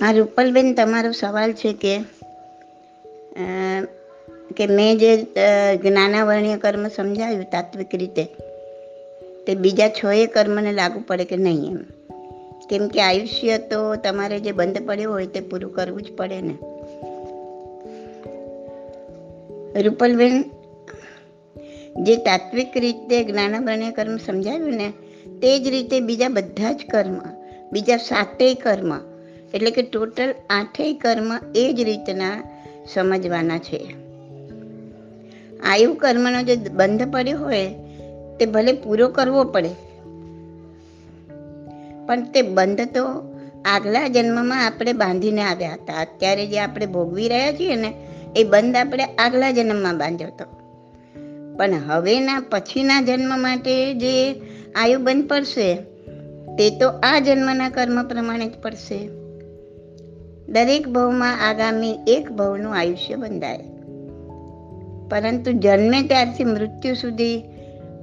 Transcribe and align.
હા 0.00 0.12
રૂપલબેન, 0.12 0.74
તમારો 0.74 1.12
સવાલ 1.12 1.52
છે 1.52 1.72
કે 1.72 1.98
કે 4.56 4.66
મેં 4.66 4.98
જે 4.98 5.22
જ્ઞાનાવર્ણીય 5.76 6.56
કર્મ 6.56 6.88
સમજાવ્યું 6.88 7.44
તાત્વિક 7.44 7.94
રીતે, 7.94 8.24
તે 9.46 9.54
બીજા 9.54 9.88
છ 9.88 10.04
એ 10.14 10.26
કર્મને 10.26 10.72
લાગુ 10.72 11.02
પડે 11.06 11.24
કે 11.24 11.36
નહીં 11.36 11.70
એમ? 11.70 11.76
કેમ 12.70 12.88
કે 12.88 13.02
આયુષ્ય 13.02 13.58
તો 13.58 13.94
તમારે 13.94 14.40
જે 14.40 14.52
બંધ 14.52 14.86
પડ્યું 14.86 15.14
હોય 15.14 15.26
તે 15.26 15.40
પૂરું 15.40 15.72
કરવું 15.72 16.02
જ 16.02 16.12
પડે 16.16 16.40
ને. 16.40 16.56
રૂપલબેન, 19.82 20.42
જે 22.04 22.16
તાત્વિક 22.16 22.76
રીતે 22.76 23.24
જ્ઞાનાવર્ણીય 23.24 23.90
કર્મ 23.90 24.16
સમજાવ્યું 24.16 24.70
ને, 24.70 24.90
તે 25.42 25.58
જ 25.58 25.68
રીતે 25.68 26.00
બીજા 26.00 26.28
બધા 26.28 26.72
જ 26.72 26.80
કર્મ, 26.90 27.20
બીજા 27.72 27.96
સાતેય 27.96 28.54
કર્મ 28.54 29.09
એટલે 29.54 29.70
કે 29.70 29.82
ટોટલ 29.82 30.34
આઠેય 30.50 30.94
કર્મ 30.94 31.38
એ 31.54 31.72
જ 31.72 31.80
રીતના 31.80 32.30
સમજવાના 32.94 33.58
છે. 33.58 33.94
આયુ 35.66 35.94
કર્મનો 35.94 36.42
જે 36.42 36.56
બંધ 36.56 37.12
પડ્યો 37.12 37.38
હોય, 37.38 37.66
તે 38.40 38.46
ભલે 38.46 38.72
પૂરો 38.72 39.08
કરવો 39.08 39.44
પડે, 39.44 39.72
પણ 42.06 42.22
તે 42.22 42.42
બંધ 42.42 42.80
તો 42.80 43.04
આગલા 43.64 44.08
જન્મમાં 44.08 44.66
આપણે 44.66 44.92
બાંધીને 44.92 45.42
આવ્યા 45.42 45.72
હતા. 45.72 46.00
અત્યારે 46.00 46.46
જે 46.46 46.60
આપણે 46.60 46.86
ભોગવી 46.86 47.28
રહ્યા 47.28 47.52
છીએ 47.52 47.76
ને, 47.76 47.94
એ 48.36 48.44
બંધ 48.44 48.76
આપણે 48.76 49.04
આગલા 49.04 49.50
જન્મમાં 49.50 49.98
બાંધ્યો 49.98 50.28
હતો. 50.28 50.44
પણ 51.56 51.74
હવેના 51.74 52.40
પછીના 52.50 53.00
જન્મ 53.00 53.40
માટે 53.40 53.94
જે 53.94 54.42
આયુ 54.74 54.98
બંધ 54.98 55.28
પડશે, 55.28 55.74
તે 56.58 56.70
તો 56.70 56.88
આ 56.88 57.18
જન્મના 57.18 57.68
કર્મ 57.68 58.08
પ્રમાણે 58.08 58.46
જ 58.46 58.58
પડશે. 58.62 59.19
દરેક 60.50 60.88
ભવમાં 60.88 61.48
આગામી 61.48 61.98
એક 62.06 62.32
ભવનું 62.32 62.78
આયુષ્ય 62.78 63.16
બંધાય. 63.16 63.58
પરંતુ 65.10 65.52
જન્મે 65.52 66.02
ત્યારથી 66.02 66.44
મૃત્યુ 66.44 66.94
સુધી 66.94 67.42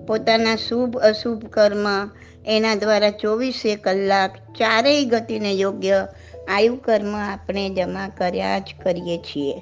પોતાના 0.07 0.55
શુભ 0.55 0.97
અશુભ 0.97 1.45
કર્મ 1.45 2.09
એના 2.47 2.75
દ્વારા 2.75 3.09
ચોવીસે 3.09 3.75
કલાક 3.75 4.35
ચારેય 4.35 5.05
ગતિને 5.05 5.51
યોગ્ય 5.51 6.07
આયુ 6.49 6.75
કર્મ 6.75 7.15
આપણે 7.15 7.69
જમા 7.69 8.09
કર્યા 8.17 8.59
જ 8.59 8.63
કરીએ 8.83 9.17
છીએ. 9.17 9.61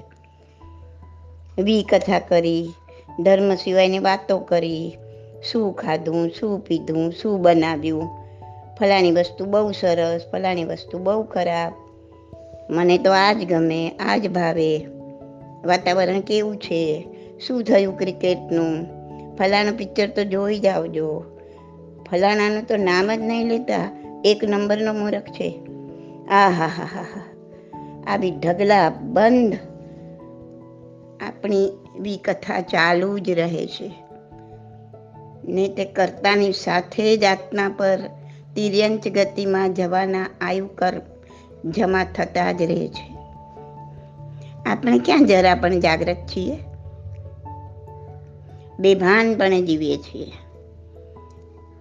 વી 1.61 1.83
કથા 1.83 2.19
કરી, 2.19 2.69
ધર્મ 3.19 3.55
સિવાયની 3.55 3.99
વાતો 3.99 4.37
કરી, 4.37 4.97
શું 5.51 5.73
ખાધું, 5.73 6.29
શું 6.39 6.59
પીધું, 6.59 7.11
શું 7.11 7.41
બનાવ્યું, 7.41 8.09
ફલાણી 8.79 9.11
વસ્તુ 9.11 9.45
બહુ 9.45 9.71
સરસ, 9.71 10.21
ફલાણી 10.31 10.63
વસ્તુ 10.63 10.97
બહુ 10.97 11.23
ખરાબ 11.23 11.73
મને 12.69 12.97
તો 12.97 13.11
આ 13.11 13.33
જ 13.33 13.45
ગમે 13.45 13.89
આ 13.89 14.17
જ 14.17 14.27
ભાવે. 14.27 14.87
વાતાવરણ 15.65 16.21
કેવું 16.21 16.57
છે? 16.57 17.07
શું 17.47 17.63
થયું 17.63 17.97
ક્રિકેટનું? 17.97 18.85
ફલાણું 19.35 19.77
પિક્ચર 19.77 20.07
તો 20.07 20.23
જોઈ 20.23 20.59
જ 20.59 20.65
આવજો. 20.65 21.23
ફલાણાનું 22.11 22.67
તો 22.67 22.77
નામ 22.77 23.15
જ 23.15 23.19
નહીં 23.19 23.45
લેતા, 23.45 23.89
એક 24.25 24.43
નંબરનો 24.43 24.93
મૂરખ 24.93 25.21
છે. 25.21 25.59
આ 26.29 26.49
હા 26.49 26.65
હા 26.65 26.83
હા 26.83 27.01
હા 27.01 27.21
આવી 28.07 28.31
ઢગલા 28.31 28.89
બંધ. 28.89 29.53
આપણી 31.21 31.69
બી 31.99 32.17
કથા 32.17 32.61
ચાલુ 32.61 33.19
જ 33.19 33.29
રહે 33.29 33.65
છે. 33.67 33.91
ને 35.47 35.67
તે 35.67 35.85
કરતાની 35.85 36.51
સાથે 36.51 37.17
જ 37.17 37.23
આત્મા 37.23 37.69
પર 37.77 37.99
તિર્યંચ 38.55 39.07
ગતિમાં 39.07 39.73
જવાના 39.73 40.27
આયુ 40.41 40.67
કર 40.67 40.93
જમા 41.65 42.03
થતા 42.03 42.51
જ 42.51 42.61
રહે 42.61 42.87
છે. 42.87 43.15
આપણે 44.65 44.99
ક્યાં 44.99 45.25
જરા 45.25 45.55
પણ 45.55 45.79
જાગ્રત 45.79 46.17
છીએ? 46.17 46.57
બેભાનપણે 48.79 49.61
જીવીએ 49.61 49.97
છીએ. 49.97 50.31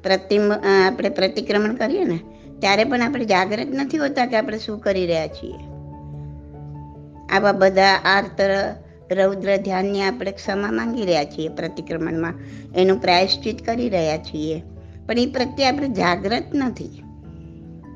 પ્રતિમ 0.02 0.52
આપણે 0.88 1.08
પ્રતિક્રમણ 1.08 1.74
કરીએ 1.74 2.04
ને, 2.04 2.18
ત્યારે 2.58 2.84
પણ 2.84 3.02
આપણે 3.02 3.24
જાગૃત 3.24 3.66
નથી 3.66 3.98
હોતા 3.98 4.26
કે 4.26 4.36
આપણે 4.36 4.58
શું 4.58 4.78
કરી 4.78 5.06
રહ્યા 5.06 5.26
છીએ. 5.26 5.54
આવા 7.36 7.52
બધા 7.52 7.94
આર્તર, 8.04 8.74
રૌદ્ર 9.12 9.56
ધ્યાનની 9.56 10.02
આપણે 10.02 10.30
ક્ષમા 10.30 10.70
માંગી 10.70 11.02
રહ્યા 11.02 11.24
છીએ 11.24 11.48
પ્રતિક્રમણમાં. 11.48 12.34
એનું 12.76 13.00
પ્રાયશ્ચિત 13.00 13.66
કરી 13.66 13.88
રહ્યા 13.88 14.16
છીએ. 14.16 14.62
પણ 15.06 15.18
એ 15.18 15.26
પ્રત્યે 15.26 15.68
આપણે 15.68 15.88
જાગૃત 15.88 16.44
નથી. 16.54 17.02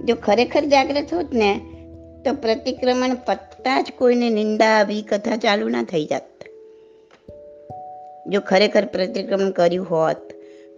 જો 0.04 0.14
ખરેખર 0.14 0.64
જાગૃત 0.64 1.14
હોત 1.14 1.34
ને 1.34 1.60
તો 2.28 2.34
પ્રતિક્રમણ 2.34 3.14
પત્તા 3.14 3.82
જ 3.82 3.86
કોઈને 3.98 4.30
નિંદા 4.30 4.64
આવી 4.64 5.02
કથા 5.02 5.36
ચાલુ 5.36 5.68
ના 5.68 5.82
થઈ 5.82 6.04
જાત. 6.04 6.22
જો 8.26 8.40
ખરેખર 8.40 8.84
પ્રતિક્રમણ 8.84 9.50
કર્યું 9.50 9.90
હોત, 9.90 10.16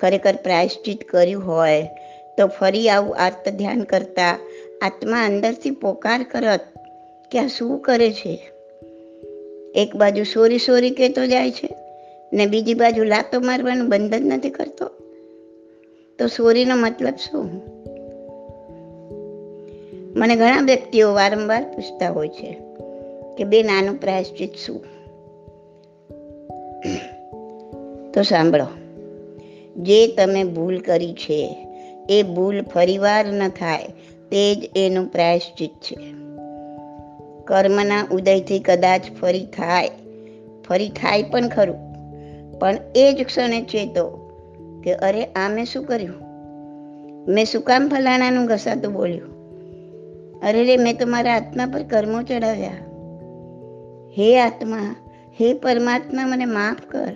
ખરેખર 0.01 0.37
પ્રાયશ્ચિત 0.37 1.09
કર્યું 1.09 1.47
હોય, 1.47 1.89
તો 2.39 2.47
ફરી 2.47 2.89
આવું 2.89 3.17
આર્ત 3.17 3.49
ધ્યાન 3.49 3.81
કરતા 3.81 4.39
આત્મા 4.83 5.25
અંદરથી 5.25 5.71
પોકાર 5.71 6.23
કરત 6.23 6.61
કે 7.31 7.39
આ 7.39 7.47
શું 7.47 7.79
કરે 7.79 8.13
છે? 8.13 8.51
એક 9.75 9.97
બાજુ 9.97 10.23
સોરી 10.23 10.59
સોરી 10.59 10.91
કહેતો 10.91 11.27
જાય 11.27 11.51
છે 11.51 11.75
ને 12.33 12.47
બીજી 12.47 12.75
બાજુ 12.75 13.05
લાતો 13.05 13.41
મારવાનું 13.41 13.89
બંધ 13.89 14.15
જ 14.15 14.23
નથી 14.23 14.51
કરતો. 14.51 14.87
તો 16.19 16.27
સોરીનો 16.27 16.77
મતલબ 16.77 17.15
શું? 17.15 17.80
મને 20.21 20.37
ઘણા 20.37 20.61
વ્યક્તિઓ 20.61 21.13
વારંવાર 21.13 21.63
પૂછતા 21.77 22.11
હોય 22.11 22.29
છે 22.29 22.59
કે 23.37 23.45
બે 23.45 23.63
નાનું 23.63 24.01
પ્રાયશ્ચિત 24.01 24.55
શું? 24.55 24.81
તો 28.13 28.23
સાંભળો. 28.23 28.67
જે 29.77 30.07
તમે 30.07 30.45
ભૂલ 30.45 30.79
કરી 30.79 31.13
છે, 31.13 31.69
એ 32.11 32.23
ભૂલ 32.23 32.63
ફરીવાર 32.63 33.27
ન 33.27 33.49
થાય, 33.49 33.83
તે 34.31 34.55
જ 34.55 34.71
એનું 34.77 35.07
પ્રાયશ્ચિત 35.07 35.71
છે. 35.71 35.99
કર્મના 37.45 38.09
ઉદયથી 38.13 38.59
કદાચ 38.59 39.01
ફરી 39.21 39.47
થાય 39.47 39.91
ફરી 40.69 40.89
થાય 40.89 41.23
પણ 41.23 41.49
ખરું. 41.49 41.79
પણ 42.59 42.77
એ 42.97 43.13
જ 43.13 43.27
ક્ષણે 43.27 43.63
ચેતો 43.63 44.31
કે 44.85 44.95
અરે, 44.95 45.25
આ 45.25 45.49
મેં 45.49 45.65
શું 45.65 45.85
કર્યું? 45.85 46.23
મેં 47.29 47.45
શું 47.45 47.63
કામ 47.63 47.89
ફલાણાનું 47.89 48.47
ઘસાતું 48.47 48.93
બોલ્યું? 48.93 49.40
અરે 50.43 50.65
રે, 50.65 50.77
મેં 50.77 50.99
તો 50.99 51.07
મારા 51.07 51.35
આત્મા 51.35 51.67
પર 51.67 51.83
કર્મો 51.83 52.23
ચડાવ્યા. 52.23 52.73
હે 54.19 54.41
આત્મા, 54.41 54.97
હે 55.41 55.53
પરમાત્મા, 55.53 56.27
મને 56.27 56.45
માફ 56.45 56.77
કર. 56.91 57.13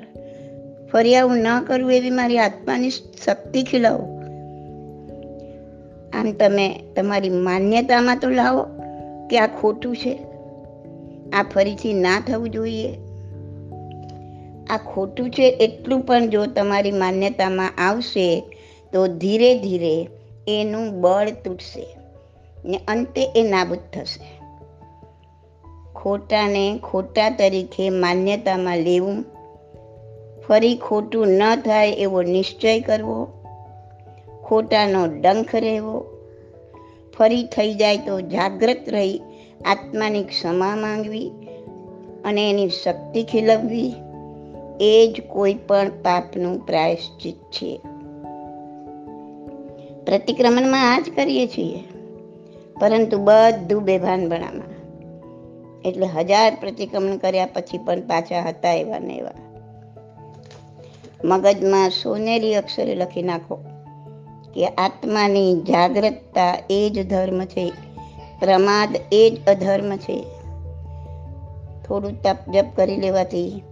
ફરી 0.92 1.16
આવું 1.16 1.36
ન 1.36 1.60
કરવું 1.60 1.92
એવી 1.92 2.10
મારી 2.10 2.38
આત્માની 2.38 2.90
શક્તિ 3.24 3.62
ખીલાવો. 3.62 4.20
આમ 6.12 6.32
તમે 6.32 6.80
તમારી 6.96 7.30
માન્યતામાં 7.30 8.18
તો 8.18 8.30
લાવો 8.30 8.66
કે 9.30 9.38
આ 9.38 9.46
ખોટું 9.46 9.96
છે. 9.96 10.18
આ 11.32 11.42
ફરીથી 11.42 11.92
ના 11.92 12.20
થવું 12.20 12.50
જોઈએ. 12.50 12.94
આ 14.70 14.76
ખોટું 14.76 15.30
છે 15.30 15.50
એટલું 15.50 16.00
પણ 16.00 16.28
જો 16.28 16.46
તમારી 16.46 16.92
માન્યતામાં 16.92 17.70
આવશે 17.78 18.44
તો 18.92 19.06
ધીરે 19.06 19.58
ધીરે 19.58 20.08
એનું 20.48 21.00
બળ 21.00 21.30
તૂટશે. 21.44 22.03
ને 22.64 22.80
અંતે 22.88 23.32
એ 23.36 23.42
નાબૂદ 23.50 23.78
થશે. 23.92 24.44
ખોટાને 25.92 26.78
ખોટા 26.78 27.30
તરીકે 27.30 27.90
માન્યતામાં 27.90 28.78
લેવું, 28.78 29.24
ફરી 30.48 30.76
ખોટું 30.76 31.28
ન 31.28 31.56
થાય 31.56 31.90
એવો 31.90 32.22
નિશ્ચય 32.22 32.80
કરવો, 32.80 33.26
ખોટાનો 34.42 35.06
ડંખ 35.06 35.54
રહેવો, 35.54 36.04
ફરી 37.18 37.44
થઈ 37.44 37.74
જાય 37.74 37.96
તો 37.96 38.20
જાગ્રત 38.20 38.88
રહી 38.88 39.20
આત્માની 39.66 40.24
ક્ષમા 40.24 40.76
માંગવી 40.76 41.30
અને 42.24 42.50
એની 42.50 42.68
શક્તિ 42.68 43.24
ખીલવવી, 43.24 43.94
એ 44.80 45.12
જ 45.16 45.22
કોઈ 45.28 45.54
પણ 45.54 45.88
પાપનું 45.88 46.66
પ્રાયશ્ચિત 46.66 47.34
છે. 47.34 47.80
પ્રતિક્રમણમાં 50.04 50.94
આ 50.94 51.00
જ 51.00 51.10
કરીએ 51.16 51.46
છીએ. 51.46 51.93
પરંતુ 52.80 53.18
બધું 53.18 53.84
બેભાન 53.84 54.28
ભણામાં. 54.28 54.74
એટલે 55.82 56.06
હજાર 56.06 56.56
પ્રતિક્રમણ 56.60 57.16
કર્યા 57.16 57.46
પછી 57.46 57.78
પણ 57.78 58.00
પાછા 58.00 58.48
હતા 58.48 58.72
એવા 58.72 58.98
ને 58.98 59.14
એવા. 59.14 59.30
મગજમાં 61.24 61.90
સોનેરી 61.90 62.54
અક્ષરે 62.54 62.94
લખી 62.94 63.22
નાખો 63.22 63.56
કે 64.54 64.66
આત્માની 64.66 65.62
જાગ્રતતા 65.62 66.58
એ 66.70 66.90
જ 66.94 67.08
ધર્મ 67.08 67.44
છે, 67.44 67.72
પ્રમાદ 68.40 68.96
એ 69.12 69.30
જ 69.30 69.48
અધર્મ 69.48 69.96
છે. 69.96 70.24
થોડું 71.88 72.22
તપ 72.22 72.38
જપ 72.52 72.66
કરી 72.76 72.96
લેવાથી 72.96 73.62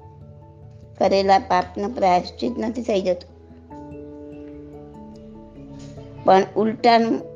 કરેલા 0.98 1.38
પાપનો 1.38 1.88
પ્રાયશ્ચિત 1.88 2.58
નથી 2.58 2.82
થઈ 2.82 3.00
જતું. 3.00 3.32
પણ 6.24 6.42
ઉલટાનું 6.56 7.31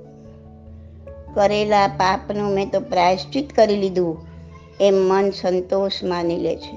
કરેલા 1.37 1.87
પાપનું 1.87 2.51
મેં 2.51 2.71
તો 2.71 2.81
પ્રાયશ્ચિત 2.81 3.53
કરી 3.53 3.77
લીધું. 3.77 4.19
એમ 4.81 4.95
મન 4.95 5.31
સંતોષ 5.31 6.05
માની 6.05 6.37
લે 6.37 6.57
છે 6.57 6.77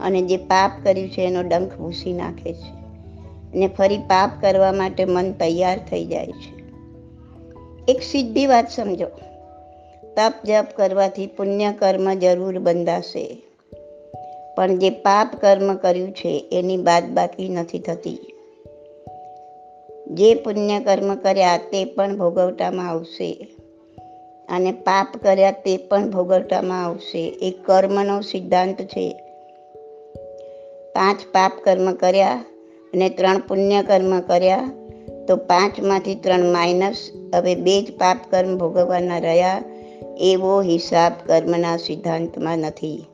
અને 0.00 0.22
જે 0.22 0.36
પાપ 0.36 0.72
કર્યું 0.84 1.10
છે 1.10 1.20
એનો 1.20 1.42
ડંખ 1.42 1.76
ભૂસી 1.76 2.12
નાખે 2.12 2.52
છે 2.52 2.72
અને 3.54 3.66
ફરી 3.66 3.98
પાપ 3.98 4.30
કરવા 4.40 4.72
માટે 4.72 5.04
મન 5.04 5.32
તૈયાર 5.32 5.78
થઈ 5.78 6.04
જાય 6.06 6.26
છે. 6.26 6.58
એક 7.88 8.02
સીધી 8.02 8.46
વાત 8.46 8.70
સમજો. 8.70 9.06
તપ 10.16 10.32
જપ 10.44 10.66
કરવાથી 10.76 11.26
પુણ્ય 11.26 11.72
કર્મ 11.72 12.14
જરૂર 12.14 12.58
બંધાશે. 12.58 13.42
પણ 14.56 14.78
જે 14.78 14.90
પાપ 14.90 15.30
કર્મ 15.40 15.74
કર્યું 15.74 16.12
છે 16.12 16.44
એની 16.52 16.76
બાદ 16.76 17.04
બાકી 17.10 17.48
નથી 17.48 17.78
થતી. 17.78 18.18
જે 20.10 20.34
પુણ્ય 20.34 20.80
કર્મ 20.80 21.14
કર્યા 21.14 21.56
તે 21.56 21.84
પણ 21.84 22.18
ભોગવટામાં 22.18 22.88
આવશે. 22.88 23.57
અને 24.48 24.72
પાપ 24.72 25.08
કર્યા 25.22 25.50
તે 25.50 25.76
પણ 25.76 26.10
ભોગવટામાં 26.10 26.84
આવશે. 26.84 27.28
એ 27.28 27.50
કર્મનો 27.50 28.20
સિદ્ધાંત 28.20 28.82
છે. 28.82 29.20
પાંચ 30.94 31.18
પાપ 31.32 31.52
કર્મ 31.64 31.92
કર્યા 31.92 32.44
અને 32.94 33.08
ત્રણ 33.08 33.38
પુણ્ય 33.38 33.82
કર્મ 33.82 34.20
કર્યા, 34.20 34.70
તો 35.28 35.36
પાંચમાંથી 35.36 36.14
ત્રણ 36.14 36.52
માઇનસ. 36.52 37.10
હવે 37.34 37.54
બે 37.54 37.82
જ 37.82 37.96
પાપ 37.98 38.18
કર્મ 38.30 38.58
ભોગવવાના 38.58 39.18
રહ્યા, 39.18 39.62
એવો 40.18 40.62
હિસાબ 40.62 41.12
કર્મના 41.26 41.76
સિદ્ધાંતમાં 41.76 42.58
નથી. 42.58 43.04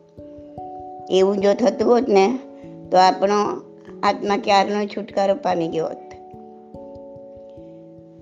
એવું 1.11 1.39
જો 1.39 1.55
થતું 1.55 1.93
હોત 1.93 2.09
ને, 2.09 2.39
તો 2.91 2.97
આપણો 2.97 3.61
આત્મા 4.03 4.37
ક્યારનો 4.37 4.85
છુટકારો 4.85 5.35
પામી 5.35 5.69
ગયો 5.69 5.87
હોત? 5.87 5.97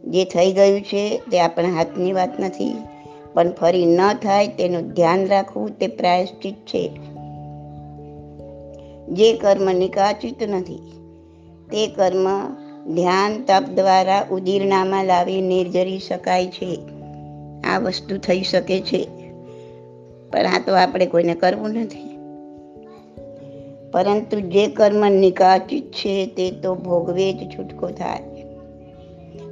જે 0.05 0.25
થઈ 0.25 0.53
ગયું 0.53 0.81
છે 0.81 1.23
તે 1.31 1.41
આપણા 1.41 1.69
હાથની 1.69 2.13
વાત 2.13 2.41
નથી. 2.41 2.77
પણ 3.35 3.53
ફરી 3.53 3.87
ન 3.87 4.13
થાય 4.13 4.49
તેનું 4.49 4.89
ધ્યાન 4.89 5.27
રાખવું 5.27 5.79
તે 5.79 5.87
પ્રાયશ્ચિત 5.87 6.55
છે. 6.55 6.91
જે 9.09 9.33
કર્મ 9.33 9.73
નિકાચિત 9.73 10.43
નથી, 10.43 10.79
તે 11.71 11.87
કર્મ 11.87 12.55
ધ્યાન 12.95 13.43
તપ 13.43 13.63
દ્વારા 13.75 14.27
ઉદીરણામાં 14.31 15.05
લાવી 15.05 15.41
નિર્જરી 15.41 15.99
શકાય 15.99 16.47
છે. 16.47 16.79
આ 17.65 17.79
વસ્તુ 17.79 18.19
થઈ 18.19 18.43
શકે 18.43 18.81
છે, 18.81 19.09
પણ 20.31 20.47
આ 20.47 20.63
તો 20.67 20.75
આપણે 20.75 21.07
કોઈને 21.07 21.35
કરવું 21.35 21.71
નથી. 21.71 22.09
પરંતુ 23.93 24.41
જે 24.41 24.67
કર્મ 24.67 25.09
નિકાચિત 25.09 25.93
છે 25.93 26.27
તે 26.27 26.51
તો 26.51 26.75
ભોગવે 26.75 27.33
જ 27.33 27.49
છૂટકો 27.49 27.89
થાય. 27.89 28.21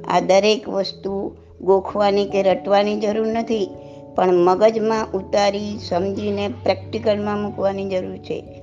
આ 0.07 0.19
દરેક 0.19 0.69
વસ્તુ 0.69 1.35
ગોખવાની 1.61 2.25
કે 2.25 2.43
રટવાની 2.43 2.99
જરૂર 2.99 3.27
નથી, 3.27 3.69
પણ 4.15 4.33
મગજમાં 4.33 5.07
ઉતારી 5.11 5.79
સમજીને 5.79 6.47
પ્રેક્ટિકલમાં 6.47 7.37
મૂકવાની 7.37 7.89
જરૂર 7.89 8.17
છે. 8.17 8.61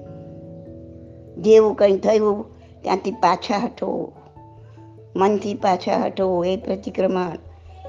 જેવું 1.36 1.74
કંઈ 1.74 1.98
થયું, 1.98 2.44
ત્યાંથી 2.82 3.10
પાછા 3.10 3.58
હટો. 3.58 4.12
મનથી 5.16 5.54
પાછા 5.54 6.04
હટો, 6.04 6.44
એ 6.44 6.56
પ્રતિક્રમણ, 6.56 7.38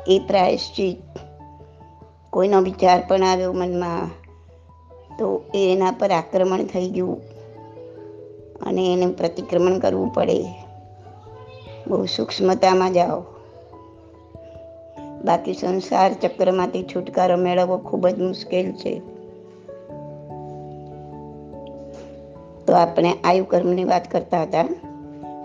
એ 0.07 0.21
પ્રાયશ્ચિત. 0.27 1.19
કોઈનો 2.29 2.61
વિચાર 2.61 3.03
પણ 3.07 3.23
આવ્યો 3.23 3.53
મનમાં, 3.53 4.07
તો 5.17 5.43
એના 5.55 5.91
પર 5.91 6.11
આક્રમણ 6.11 6.63
થઈ 6.63 6.89
ગયું. 6.89 7.21
અને 8.61 8.93
એને 8.93 9.05
પ્રતિક્રમણ 9.05 9.79
કરવું 9.79 10.13
પડે. 10.13 10.43
બહુ 11.87 12.05
સૂક્ષ્મતામાં 12.05 12.93
જાઓ. 12.93 13.23
બાકી 15.25 15.53
સંસાર 15.53 16.13
ચક્રમાંથી 16.13 16.83
છુટકારો 16.83 17.37
મેળવવો 17.37 17.77
ખૂબ 17.77 18.07
જ 18.07 18.21
મુશ્કેલ 18.21 18.71
છે. 18.71 19.01
તો 22.65 22.73
આપણે 22.73 23.13
આયુ 23.23 23.43
કર્મની 23.43 23.83
વાત 23.83 24.11
કરતા 24.11 24.41
હતા. 24.41 24.65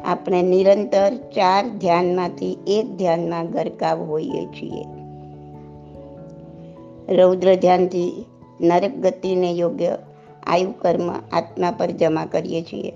આપણે 0.04 0.42
નિરંતર 0.42 1.14
ચાર 1.14 1.68
ધ્યાનમાંથી 1.68 2.58
એક 2.66 2.96
ધ્યાનમાં 2.96 3.50
ગરકાવ 3.50 4.02
હોઈએ 4.02 4.46
છીએ. 4.46 4.84
રૌદ્ર 7.16 7.54
ધ્યાનથી 7.54 8.24
નરક 8.60 8.96
ગતિને 8.96 9.52
યોગ્ય 9.52 9.98
આયુ 10.46 10.72
કર્મ 10.78 11.12
આત્મા 11.32 11.70
પર 11.70 11.90
જમા 11.90 12.26
કરીએ 12.26 12.62
છીએ. 12.62 12.92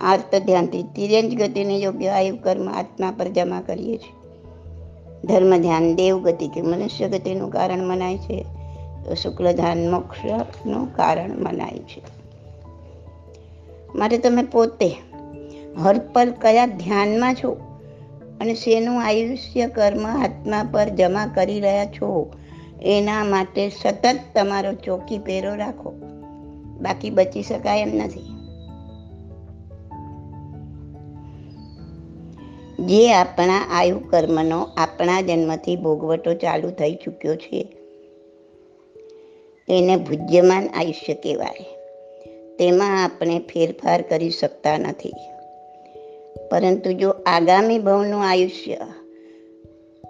આર્ત 0.00 0.34
ધ્યાનથી 0.44 0.82
તિર્યંજ 0.82 1.34
ગતિને 1.34 1.78
યોગ્ય 1.78 2.08
આયુ 2.08 2.36
કર્મ 2.36 2.68
આત્મા 2.68 3.14
પર 3.18 3.28
જમા 3.28 3.60
કરીએ 3.60 3.96
છીએ. 3.96 4.19
ધર્મ 5.24 5.56
ધ્યાન 5.56 5.94
દેવ 5.94 6.22
ગતિ 6.22 6.48
કે 6.48 6.62
મનુષ્ય 6.62 7.08
ગતિનું 7.08 7.50
કારણ 7.50 7.86
મનાય 7.86 8.18
છે. 8.18 8.46
શુક્લ 9.14 9.52
ધ્યાન 9.52 9.90
મોક્ષનું 9.90 10.96
કારણ 10.96 11.30
મનાય 11.30 11.78
છે. 11.78 12.02
માટે 13.94 14.18
તમે 14.18 14.42
પોતે 14.42 14.96
હરપલ 15.78 16.30
કયા 16.30 16.66
ધ્યાનમાં 16.66 17.34
છો? 17.34 17.50
અને 18.40 18.54
શેનું 18.54 19.06
આયુષ્ય 19.06 19.66
કર્મ 19.66 20.06
આત્મા 20.06 20.68
પર 20.72 20.88
જમા 20.88 21.26
કરી 21.26 21.60
રહ્યા 21.60 21.86
છો? 21.86 22.32
એના 22.82 23.24
માટે 23.24 23.68
સતત 23.68 24.20
તમારો 24.34 24.72
ચોકી 24.72 25.18
પહેરો 25.18 25.54
રાખો. 25.54 25.92
બાકી 26.80 27.10
બચી 27.10 27.42
શકાય 27.42 27.80
એમ 27.80 27.96
નથી. 27.96 28.29
જે 32.80 33.12
આપણા 33.12 33.68
આયુ 33.70 33.98
કર્મનો 33.98 34.68
આપણા 34.76 35.20
જન્મથી 35.20 35.76
ભોગવટો 35.76 36.34
ચાલુ 36.34 36.70
થઈ 36.70 36.94
ચૂક્યો 36.94 37.36
છે 37.36 37.76
એને 39.68 39.96
ભુજ્યમાન 39.96 40.68
આયુષ્ય 40.68 41.14
કહેવાય. 41.14 41.64
તેમાં 42.58 43.04
આપણે 43.04 43.38
ફેરફાર 43.38 44.02
કરી 44.02 44.30
શકતા 44.30 44.78
નથી. 44.78 45.12
પરંતુ 46.50 46.92
જો 46.92 47.10
આગામી 47.26 47.78
ભવનું 47.78 48.24
આયુષ્ય 48.24 48.76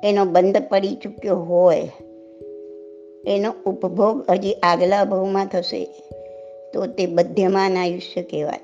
એનો 0.04 0.24
બંધ 0.24 0.56
પડી 0.68 0.94
ચૂક્યો 0.94 1.36
હોય, 1.36 1.88
એનો 3.26 3.54
ઉપભોગ 3.66 4.30
હજી 4.30 4.52
આગલા 4.52 5.04
ભવમાં 5.04 5.46
થશે, 5.46 5.84
તો 6.74 6.86
તે 6.86 7.06
બધ્યમાન 7.06 7.78
આયુષ્ય 7.78 8.22
કહેવાય. 8.22 8.60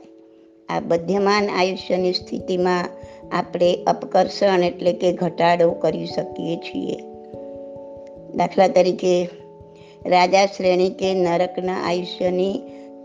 આ 0.69 0.81
બધ્યમાન 0.81 1.51
આયુષ્યની 1.51 2.13
સ્થિતિમાં 2.13 2.89
આપણે 3.33 3.75
અપકર્ષણ 3.87 4.63
એટલે 4.63 4.93
કે 4.93 5.13
ઘટાડો 5.13 5.71
કરી 5.71 6.07
શકીએ 6.07 6.57
છીએ. 6.57 6.97
દાખલા 8.35 8.69
તરીકે, 8.69 9.29
રાજા 10.07 10.47
શ્રેણી 10.47 10.91
કે 10.91 11.15
નરકના 11.15 11.75
આયુષ્યની 11.85 12.53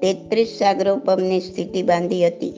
તેત્રીસ 0.01 0.47
સાગરોપમની 0.47 1.39
સ્થિતિ 1.39 1.83
બાંધી 1.83 2.27
હતી. 2.27 2.51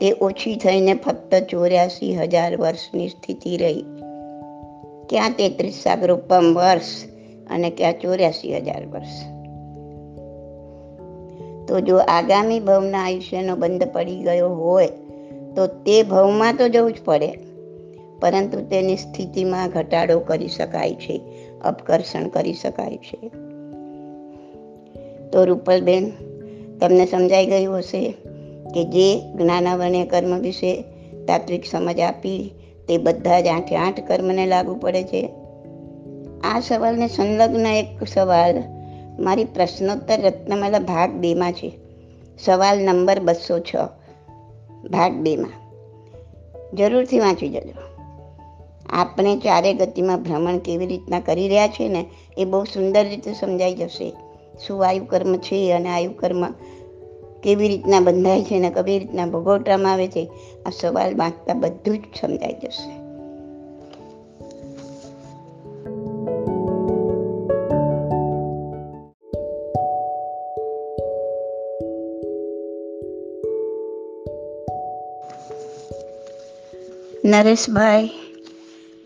તે 0.00 0.14
ઓછી 0.20 0.56
થઈને 0.56 0.94
ફક્ત 0.94 1.34
ચોર્યાસી 1.34 2.14
હજાર 2.14 2.56
વર્ષની 2.56 3.08
સ્થિતિ 3.08 3.56
રહી. 3.56 3.84
ક્યાં 5.08 5.30
તેત્રીસ 5.30 5.74
સાગરોપમ 5.74 6.54
વર્ષ 6.54 7.04
અને 7.50 7.70
ક્યાં 7.70 7.92
ચોર્યાસી 7.92 8.56
હજાર 8.56 8.86
વર્ષ? 8.86 9.36
તો 11.68 11.80
જો 11.80 11.98
આગામી 11.98 12.60
ભવના 12.60 12.98
આયુષ્યનો 12.98 13.56
બંધ 13.56 13.82
પડી 13.92 14.16
ગયો 14.16 14.48
હોય 14.48 14.88
તો 15.56 15.66
તે 15.66 16.02
ભવમાં 16.02 16.56
તો 16.56 16.68
જવું 16.68 16.92
જ 16.92 16.96
પડે. 17.04 17.38
પરંતુ 18.20 18.60
તેની 18.60 18.96
સ્થિતિમાં 18.96 19.68
ઘટાડો 19.68 20.18
કરી 20.18 20.48
શકાય 20.48 20.94
છે, 20.94 21.20
અપકર્ષણ 21.64 22.28
કરી 22.28 22.52
શકાય 22.52 22.96
છે. 22.96 23.28
તો 25.30 25.44
રૂપલબેન, 25.44 26.10
તમને 26.80 27.06
સમજાઈ 27.06 27.46
ગયું 27.46 27.78
હશે 27.78 28.14
કે 28.74 28.84
જે 28.84 29.32
જ્ઞાનાવર્ણ્ય 29.32 30.04
કર્મ 30.04 30.38
વિશે 30.38 30.84
તાત્વિક 31.28 31.66
સમજ 31.66 32.00
આપી 32.00 32.50
તે 32.88 32.98
બધા 32.98 33.40
જ 33.40 33.46
આઠે 33.46 33.76
આઠ 33.76 34.06
કર્મને 34.06 34.46
લાગુ 34.46 34.74
પડે 34.74 35.02
છે? 35.02 35.30
આ 36.44 36.60
સવાલને 36.60 37.08
સંલગ્ન 37.08 37.66
એક 37.66 38.08
સવાલ 38.08 38.62
મારી 39.18 39.44
પ્રશ્નોત્તર 39.44 40.20
રત્નમાલા 40.20 40.78
ભાગ 40.78 41.10
બેમાં 41.10 41.52
છે. 41.52 41.72
સવાલ 42.44 42.78
નંબર 42.78 43.20
બસો 43.20 43.58
છ. 43.58 43.74
ભાગ 44.90 45.12
બેમાં. 45.12 45.66
જરૂરથી 46.76 47.18
વાંચી 47.18 47.48
જજો. 47.48 47.96
આપણે 48.88 49.36
ચારે 49.36 49.74
ગતિમાં 49.74 50.22
ભ્રમણ 50.22 50.58
કેવી 50.58 50.86
રીતના 50.86 51.20
કરી 51.20 51.48
રહ્યા 51.48 51.68
છીએ 51.68 51.88
ને, 51.88 52.04
એ 52.38 52.44
બહુ 52.44 52.64
સુંદર 52.64 53.08
રીતે 53.08 53.32
સમજાઈ 53.32 53.74
જશે. 53.74 54.12
શું 54.66 54.88
આયુ 54.88 55.04
કર્મ 55.04 55.36
છે 55.36 55.72
અને 55.72 55.88
આયુ 55.88 56.10
કર્મ 56.10 56.46
કેવી 57.42 57.68
રીતના 57.68 58.00
બંધાય 58.00 58.42
છે 58.42 58.56
અને 58.56 58.70
કેવી 58.70 58.98
રીતના 58.98 59.26
ભોગવટામાં 59.26 59.92
આવે 59.92 60.08
છે? 60.08 60.30
આ 60.66 60.70
સવાલ 60.70 61.16
વાંચતા 61.16 61.54
બધું 61.54 61.98
જ 61.98 62.02
સમજાઈ 62.20 62.52
જશે. 62.52 63.05
નરેશભાઈ, 77.26 78.10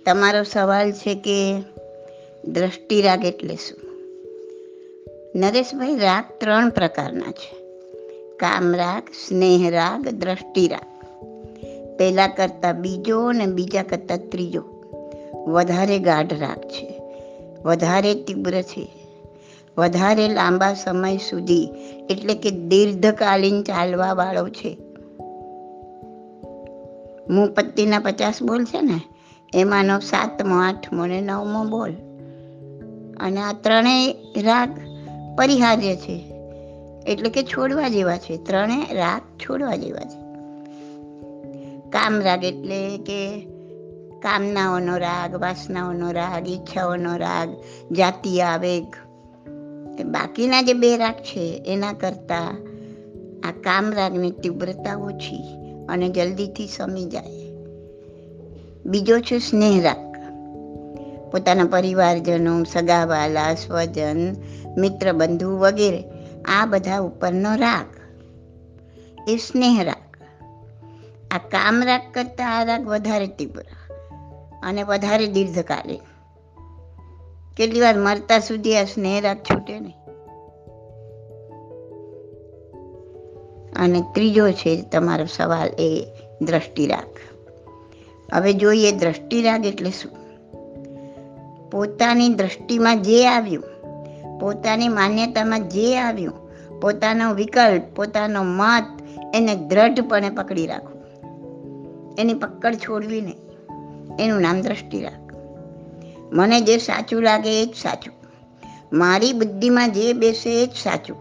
તમારો 0.07 0.43
સવાલ 0.43 0.93
છે 0.93 1.15
કે 1.15 1.63
દ્રષ્ટિ 2.45 3.03
રાગ 3.03 3.25
એટલે 3.25 3.55
શું? 3.55 3.79
નરેશભાઈ, 5.35 5.97
રાગ 5.97 6.25
ત્રણ 6.41 6.71
પ્રકારના 6.71 7.31
છે. 7.31 7.55
કામ 8.37 8.75
રાગ, 8.75 9.03
સ્નેહ 9.29 9.71
રાગ, 9.71 10.09
દ્રષ્ટિ 10.09 10.69
રાગ. 10.69 11.05
પહેલા 11.99 12.27
કરતાં 12.27 12.81
બીજો 12.81 13.29
અને 13.29 13.47
બીજા 13.47 13.83
કરતાં 13.83 14.19
ત્રીજો 14.31 14.65
વધારે 15.47 15.99
ગાઢ 15.99 16.33
રાગ 16.33 16.61
છે. 16.61 17.03
વધારે 17.65 18.15
તીવ્ર 18.15 18.63
છે. 18.63 18.89
વધારે 19.79 20.29
લાંબા 20.29 20.75
સમય 20.75 21.17
સુધી, 21.17 21.69
એટલે 22.11 22.35
કે 22.35 22.51
દીર્ઘકાલીન 22.51 23.63
ચાલવાવાળો 23.63 24.49
છે. 24.49 24.90
મુપત્તિના 27.31 27.99
પચાસ 27.99 28.43
બોલ 28.43 28.65
છે 28.65 28.81
ને 28.83 29.01
એમાંનો 29.55 29.99
સાતમો, 29.99 30.57
આઠમો 30.57 31.07
ને 31.07 31.21
નવમો 31.21 31.65
બોલ. 31.65 31.93
અને 33.21 33.41
આ 33.41 33.53
ત્રણેય 33.53 34.13
રાગ 34.43 34.81
પરિહાર્ય 35.39 35.97
છે. 35.97 36.33
એટલે 37.07 37.31
કે 37.31 37.43
છોડવા 37.43 37.89
જેવા 37.89 38.17
છે. 38.17 38.37
ત્રણેય 38.37 38.95
રાગ 38.95 39.21
છોડવા 39.37 39.77
જેવા 39.77 40.01
છે. 40.01 40.21
કામ 41.91 42.21
રાગ 42.21 42.45
એટલે 42.45 42.99
કે 42.99 43.41
કામનાઓનો 44.23 44.97
રાગ, 44.97 45.35
વાસનાઓનો 45.35 46.13
રાગ, 46.13 46.49
ઈચ્છાઓનો 46.49 47.17
રાગ 47.17 47.49
જાતીય 47.93 48.43
આવેગ. 48.43 48.85
બાકીના 50.07 50.63
જે 50.63 50.73
બે 50.73 50.97
રાગ 50.97 51.15
છે, 51.15 51.63
એના 51.67 51.93
કરતાં 51.93 52.57
આ 53.49 53.51
કામ 53.51 53.93
રાગની 53.93 54.31
તીવ્રતા 54.31 54.97
ઓછી. 54.97 55.60
અને 55.91 56.09
જલ્દીથી 56.09 56.67
સમી 56.67 57.05
જાય. 57.05 57.51
બીજો 58.87 59.21
છે 59.21 59.39
સ્નેહ 59.39 59.83
રાખ 59.83 60.11
પોતાના 61.33 61.65
પરિવારજનો, 61.65 62.65
સગાવાલા, 62.65 63.55
સ્વજન, 63.55 64.35
મિત્ર 64.79 65.13
બંધુ 65.13 65.59
વગેરે, 65.59 66.05
આ 66.45 66.67
બધા 66.67 66.99
ઉપરનો 66.99 67.55
રાગ. 67.55 67.87
એ 69.29 69.37
સ્નેહ 69.37 69.83
રાગ. 69.83 70.17
આ 71.31 71.39
કામ 71.39 71.83
રાગ 71.83 72.01
કરતાં 72.15 72.59
આ 72.59 72.65
રાગ 72.65 72.87
વધારે 72.87 73.27
તીવ્ર 73.27 73.65
અને 74.63 74.83
વધારે 74.83 75.27
દીર્ઘકાલીન. 75.27 76.01
કેટલી 77.57 77.81
વાર 77.81 77.99
મરતા 77.99 78.39
સુધી 78.39 78.77
આ 78.77 78.85
સ્નેહ 78.85 79.21
રાગ 79.21 79.37
છૂટે 79.37 79.81
નહીં. 79.81 80.00
અને 83.77 84.03
ત્રીજો 84.15 84.51
છે 84.51 84.83
તમારો 84.83 85.25
સવાલ 85.25 85.69
એ 85.69 86.07
દ્રષ્ટિ 86.43 86.87
રાખ 86.87 87.21
હવે 88.33 88.53
જોઈએ 88.53 88.93
દ્રષ્ટિ 88.93 89.43
રાગ 89.43 89.67
એટલે 89.67 89.91
શું? 89.91 90.13
પોતાની 91.71 92.29
દ્રષ્ટિમાં 92.29 93.03
જે 93.03 93.27
આવ્યું, 93.27 93.65
પોતાની 94.41 94.89
માન્યતામાં 94.89 95.69
જે 95.69 95.99
આવ્યું, 95.99 96.35
પોતાનો 96.81 97.35
વિકલ્પ, 97.35 97.83
પોતાનો 97.97 98.43
મત 98.43 98.85
એને 99.35 99.55
દ્રઢપણે 99.55 100.31
પકડી 100.31 100.67
રાખવું. 100.67 101.01
એની 102.19 102.35
પકડ 102.35 102.75
છોડવી 102.75 103.21
નહીં. 103.21 103.37
એનું 104.21 104.41
નામ 104.41 104.61
દ્રષ્ટિ 104.61 105.01
રાખ 105.01 105.35
મને 106.33 106.61
જે 106.61 106.79
સાચું 106.79 107.23
લાગે 107.23 107.63
એ 107.63 107.67
જ 107.67 107.75
સાચું. 107.75 108.15
મારી 108.93 109.33
બુદ્ધિમાં 109.33 109.93
જે 109.93 110.13
બેસે 110.13 110.63
એ 110.63 110.67
જ 110.67 110.71
સાચું. 110.73 111.17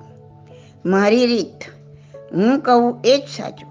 મારી 0.86 1.26
રીત 1.26 1.79
હું 2.34 2.60
કહું 2.60 3.02
એ 3.06 3.18
જ 3.18 3.38
સાચું. 3.38 3.70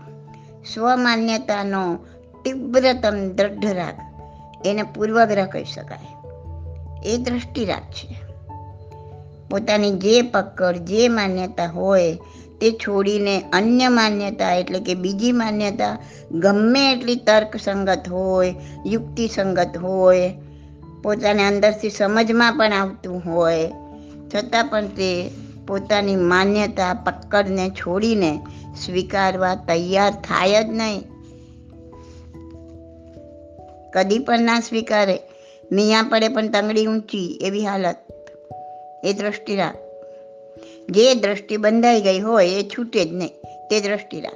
સ્વમાન્યતાનો 0.64 1.98
તીવ્રતમ 2.44 3.28
દ્રઢ 3.28 3.64
રાગ 3.64 3.94
એને 4.66 4.82
પૂર્વગ્રહ 4.82 5.46
કહી 5.46 5.64
શકાય. 5.64 6.18
એ 7.08 7.16
દ્રષ્ટિ 7.16 7.64
રાગ 7.64 7.82
છે. 7.82 8.16
પોતાની 9.50 9.90
જે 9.90 10.22
પકડ, 10.22 10.76
જે 10.76 11.08
માન્યતા 11.08 11.66
હોય 11.66 12.18
તે 12.60 12.70
છોડીને 12.70 13.44
અન્ય 13.52 13.88
માન્યતા 13.88 14.54
એટલે 14.54 14.80
કે 14.80 14.94
બીજી 14.94 15.32
માન્યતા 15.32 15.98
ગમે 16.32 16.92
એટલી 16.92 17.16
તર્કસંગત 17.16 18.08
હોય, 18.08 18.54
યુક્તિસંગત 18.86 19.76
હોય, 19.76 20.34
પોતાને 21.02 21.46
અંદરથી 21.46 21.90
સમજમાં 21.90 22.58
પણ 22.58 22.72
આવતું 22.72 23.22
હોય, 23.26 23.72
છતાં 24.34 24.64
પણ 24.64 24.86
તે 24.86 25.30
પોતાની 25.68 26.16
માન્યતા 26.16 26.94
પકડને 26.94 27.70
છોડીને 27.70 28.40
સ્વીકારવા 28.84 29.54
તૈયાર 29.54 30.10
થાય 30.10 30.64
જ 30.64 30.66
નહીં. 30.66 31.00
કદી 33.92 34.18
પણ 34.18 34.40
ના 34.40 34.60
સ્વીકારે. 34.60 35.18
મિયા 35.72 36.02
પડે 36.02 36.28
પણ 36.28 36.48
તંગડી 36.48 36.86
ઊંચી 36.86 37.38
એવી 37.42 37.66
હાલત. 37.66 37.96
એ 39.04 39.12
દ્રષ્ટિ 39.12 39.56
રાખ. 39.56 39.74
જે 40.90 41.14
દ્રષ્ટિ 41.14 41.56
બંધાઈ 41.56 42.00
ગઈ 42.00 42.20
હોય 42.20 42.48
એ 42.48 42.62
છૂટે 42.62 43.04
જ 43.04 43.12
નહીં. 43.12 43.30
તે 43.70 43.80
દ્રષ્ટિ 43.80 44.20
રાખ. 44.20 44.34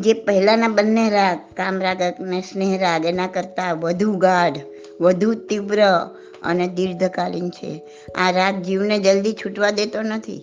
જે 0.00 0.12
પહેલાના 0.12 0.68
બંને 0.68 1.10
રાગ 1.10 1.38
કામ 1.56 1.82
રાગ 1.82 2.02
અને 2.02 2.40
સ્નેહ 2.40 2.78
રાગ 2.80 3.04
એના 3.04 3.26
કરતાં 3.26 3.76
વધુ 3.76 4.12
ગાઢ, 4.12 4.58
વધુ 5.00 5.34
તીવ્ર 5.34 5.78
અને 6.44 6.68
દીર્ઘકાલીન 6.68 7.50
છે. 7.50 7.82
આ 8.14 8.30
રાગ 8.30 8.62
જીવને 8.62 8.98
જલ્દી 8.98 9.32
છૂટવા 9.32 9.70
દેતો 9.70 10.02
નથી. 10.02 10.42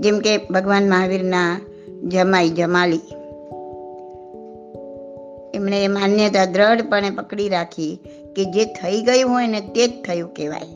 જેમ 0.00 0.18
કે 0.18 0.36
ભગવાન 0.36 0.90
મહાવીરના 0.90 1.60
જમાઈ 2.04 2.48
જમાલી. 2.48 3.00
એમણે 5.54 5.88
માન્યતા 5.88 6.44
દ્રઢપણે 6.44 7.10
પકડી 7.10 7.48
રાખી 7.48 7.98
કે 8.36 8.44
જે 8.44 8.64
થઈ 8.64 9.02
ગયું 9.02 9.30
હોય 9.30 9.46
ને 9.46 9.60
તે 9.60 9.88
જ 9.88 10.02
થયું 10.02 10.34
કહેવાય. 10.34 10.66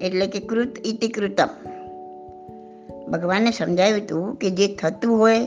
એટલે 0.00 0.26
કે 0.26 0.38
કૃત 0.40 0.86
ઇતિ 0.86 1.08
કૃતમ. 1.08 1.48
ભગવાને 3.12 3.50
સમજાવ્યું 3.50 3.98
હતું 3.98 4.36
કે 4.36 4.50
જે 4.50 4.74
થતું 4.74 5.18
હોય 5.18 5.46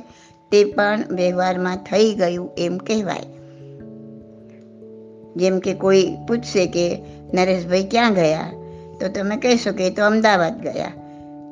તે 0.52 0.64
પણ 0.64 1.04
વ્યવહારમાં 1.10 1.78
થઈ 1.78 2.14
ગયું 2.14 2.50
એમ 2.58 2.78
કહેવાય. 2.78 3.45
જેમ 5.36 5.60
કે 5.60 5.74
કોઈ 5.74 6.18
પૂછશે 6.28 6.66
કે, 6.66 7.00
નરેશભાઈ 7.34 7.84
ક્યાં 7.84 8.14
ગયા? 8.14 8.52
તો 9.02 9.08
તમે 9.08 9.38
કહેશો 9.38 9.72
કે 9.72 9.90
તો 9.90 10.06
અમદાવાદ 10.06 10.62
ગયા. 10.62 10.92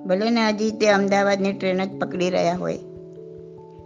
ભલે 0.06 0.30
ને 0.30 0.48
હજી 0.48 0.72
તે 0.72 0.88
અમદાવાદની 0.88 1.54
ટ્રેન 1.54 1.86
જ 1.86 2.00
પકડી 2.00 2.30
રહ્યા 2.30 2.56
હોય. 2.56 2.80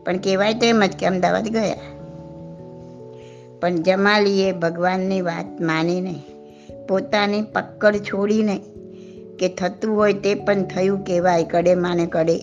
પણ 0.06 0.18
કહેવાય 0.18 0.54
તો 0.54 0.66
એમ 0.66 0.86
જ 0.86 0.96
કે 0.96 1.06
અમદાવાદ 1.06 1.48
ગયા. 1.48 1.76
પણ 3.60 3.76
જમાલીએ 3.76 4.52
ભગવાનની 4.52 5.22
વાત 5.22 5.62
માનીને 5.62 6.16
પોતાની 6.90 7.42
પકડ 7.42 7.96
છોડીને 7.96 8.60
કે 9.40 9.50
થતું 9.50 9.96
હોય 9.96 10.14
તે 10.14 10.36
પણ 10.36 10.64
થયું 10.64 11.06
કહેવાય, 11.06 11.44
કડે 11.44 11.76
માને 11.76 12.06
કડે. 12.06 12.40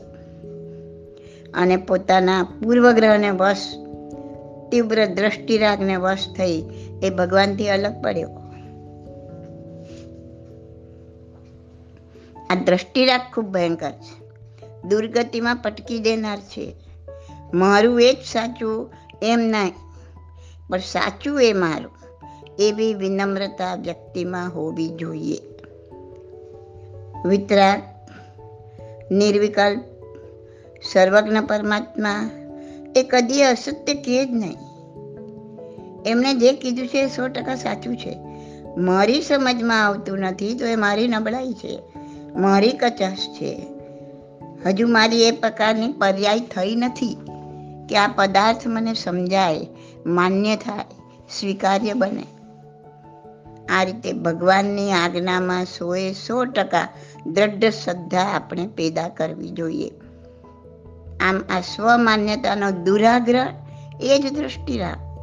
અને 1.55 1.77
પોતાના 1.77 2.43
પૂર્વગ્રહને 2.43 3.31
વશ 3.31 3.84
તીવ્ર 4.75 5.07
દ્રષ્ટિરાગને 5.07 5.97
વશ 5.97 6.29
થઈ 6.37 6.63
એ 7.03 7.11
ભગવાનથી 7.11 7.69
અલગ 7.69 8.03
પડ્યો. 8.03 8.29
આ 12.51 12.55
દ્રષ્ટિરાગ 12.55 13.21
ખૂબ 13.35 13.45
ભયંકર 13.45 13.91
છે. 13.91 14.25
દુર્ગતિમાં 14.89 15.57
પટકી 15.57 15.99
દેનાર 15.99 16.41
છે. 16.41 16.75
મારું 17.55 18.03
એ 18.03 18.13
જ 18.13 18.17
સાચું 18.33 18.91
એમ 19.23 19.41
નહીં, 19.41 19.73
પણ 20.69 20.79
સાચું 20.79 21.43
એ 21.43 21.53
મારું. 21.53 21.95
એવી 22.59 22.95
વિનમ્રતા 22.95 23.75
વ્યક્તિમાં 23.75 24.55
હોવી 24.55 24.89
જોઈએ. 24.89 25.39
વિતરાગ, 27.27 27.83
નિર્વિકલ્પ, 29.13 29.85
સર્વજ્ઞ 30.93 31.39
પરમાત્મા 31.41 32.31
એ 32.97 33.03
કદી 33.03 33.43
અસત્ય 33.43 33.95
કહે 33.95 34.25
જ 34.27 34.31
નહીં. 34.31 34.64
એમણે 36.07 36.35
જે 36.35 36.53
કીધું 36.53 36.89
છે 36.89 37.05
એ 37.05 37.07
સો 37.07 37.29
ટકા 37.29 37.55
સાચું 37.55 37.97
છે. 37.97 38.19
મારી 38.77 39.23
સમજમાં 39.23 39.87
આવતું 39.87 40.19
નથી 40.19 40.55
તો 40.55 40.67
એ 40.67 40.77
મારી 40.77 41.09
નબળાઈ 41.09 41.53
છે. 41.53 41.83
મારી 42.37 42.73
કચાશ 42.73 43.17
છે. 43.17 43.67
હજુ 44.67 44.89
મારી 44.89 45.23
એ 45.23 45.31
પ્રકારની 45.31 45.93
પર્યાય 45.93 46.41
થઈ 46.41 46.77
નથી 46.77 47.17
કે 47.89 47.97
આ 47.97 48.09
પદાર્થ 48.09 48.67
મને 48.67 48.95
સમજાય, 48.95 49.67
માન્ય 50.07 50.57
થાય, 50.57 50.85
સ્વીકાર્ય 51.41 51.93
બને. 51.93 52.27
આ 53.69 53.83
રીતે 53.83 54.13
ભગવાનની 54.13 54.93
આજ્ઞામાં 54.93 55.65
સોએ 55.65 56.13
સો 56.13 56.45
ટકા 56.45 56.89
દ્રઢ 57.27 57.65
શ્રદ્ધા 57.65 58.21
આપણે 58.21 58.67
પેદા 58.67 59.09
કરવી 59.09 59.49
જોઈએ. 59.49 59.91
આમ 61.21 61.37
આ 61.51 61.61
સ્વમાન્યતાનો 61.61 62.71
દુરાગ્રહ 62.71 63.47
એ 64.01 64.19
જ 64.19 64.33
દ્રષ્ટિ 64.33 64.79
રાખ. 64.79 65.14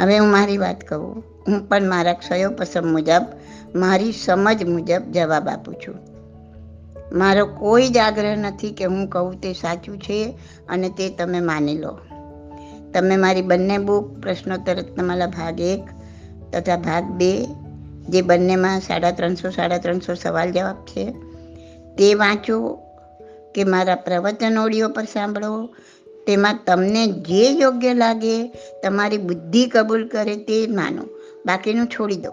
હવે 0.00 0.18
હું 0.18 0.30
મારી 0.30 0.58
વાત 0.58 0.80
કહું. 0.80 1.24
હું 1.48 1.68
પણ 1.68 1.88
મારા 1.88 2.12
ક્ષયો 2.12 2.50
પસંદ 2.50 2.86
મુજબ, 2.86 3.22
મારી 3.74 4.12
સમજ 4.12 4.64
મુજબ 4.64 5.02
જવાબ 5.12 5.48
આપું 5.48 5.74
છું. 5.74 6.14
મારો 7.12 7.46
કોઈ 7.46 7.88
જ 7.88 7.98
આગ્રહ 7.98 8.36
નથી 8.36 8.72
કે 8.72 8.84
હું 8.84 9.08
કહું 9.08 9.40
તે 9.40 9.52
સાચું 9.52 9.98
છે 9.98 10.38
અને 10.68 10.88
તે 10.88 11.08
તમે 11.08 11.40
માની 11.40 11.78
લો. 11.78 11.98
તમે 12.94 13.16
મારી 13.16 13.42
બંને 13.42 13.78
બુક, 13.78 14.22
પ્રશ્નોત્તર 14.22 14.82
તમારા 14.82 15.26
ભાગ 15.26 15.60
એક 15.60 15.80
તથા 16.52 16.76
ભાગ 16.76 17.04
બે, 17.04 17.44
જે 18.08 18.22
બંનેમાં 18.22 18.80
સાડા 18.80 19.10
ત્રણસો 19.10 19.50
સાડા 19.50 19.78
ત્રણસો 19.78 20.14
સવાલ 20.14 20.52
જવાબ 20.52 20.76
છે, 20.76 21.12
તે 21.96 22.14
વાંચો 22.14 22.78
કે 23.54 23.64
મારા 23.64 23.94
પ્રવચન 23.94 24.58
ઓડિયો 24.58 24.88
પર 24.88 25.04
સાંભળો 25.04 25.68
તેમાં 26.26 26.58
તમને 26.66 27.06
જે 27.06 27.50
યોગ્ય 27.50 27.94
લાગે, 27.94 28.48
તમારી 28.82 29.18
બુદ્ધિ 29.18 29.66
કબૂલ 29.66 30.08
કરે 30.08 30.36
તે 30.36 30.66
માનો. 30.66 31.02
બાકીનું 31.46 31.86
છોડી 31.86 32.16
દો. 32.16 32.32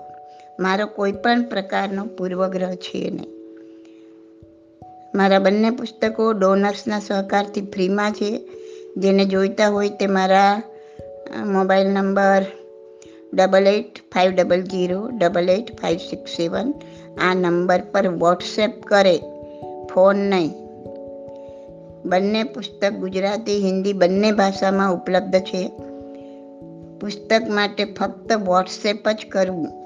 મારો 0.60 0.86
કોઈ 0.86 1.12
પણ 1.12 1.44
પ્રકારનો 1.44 2.06
પૂર્વગ્રહ 2.06 2.76
છે 2.76 3.10
નહીં. 3.10 3.28
મારા 5.16 5.40
બંને 5.40 5.70
પુસ્તકો 5.70 6.32
ડોનર્સના 6.32 7.00
સહકારથી 7.00 7.62
ફ્રીમાં 7.62 8.12
છે. 8.12 8.50
જેને 8.98 9.26
જોઈતા 9.26 9.68
હોય 9.68 9.90
તે 9.90 10.08
મારા 10.08 10.62
mobile 11.46 11.88
number 11.88 12.46
double 13.34 13.68
eight 13.68 13.98
five 14.14 14.32
double 14.32 14.62
zero 14.62 15.10
double 15.10 15.50
eight 15.50 15.82
five 15.82 15.98
six 15.98 16.32
seven 16.38 16.74
આ 17.22 17.34
નંબર 17.34 17.82
પર 17.92 18.08
વોટ્સએપ 18.08 18.84
કરે. 18.84 19.18
ફોન 19.94 20.16
નહીં. 20.16 20.61
બંને 22.06 22.44
પુસ્તક 22.44 22.94
ગુજરાતી, 22.94 23.60
હિન્દી 23.60 23.94
બંને 23.94 24.32
ભાષામાં 24.32 24.94
ઉપલબ્ધ 24.94 25.40
છે. 25.40 25.68
પુસ્તક 27.00 27.50
માટે 27.50 27.86
ફક્ત 27.86 28.34
વોટ્સએપ 28.34 29.10
જ 29.10 29.26
કરવું. 29.30 29.82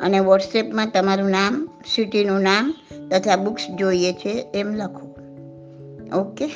અને 0.00 0.18
વોટ્સએપમાં 0.18 0.90
તમારું 0.90 1.30
નામ 1.30 1.68
સિટીનું 1.94 2.40
નામ 2.40 2.74
તથા 3.10 3.36
બુક્સ 3.36 3.66
જોઈએ 3.78 4.12
છે 4.12 4.46
એમ 4.54 4.74
લખો. 4.74 5.06
ઓકે 6.20 6.50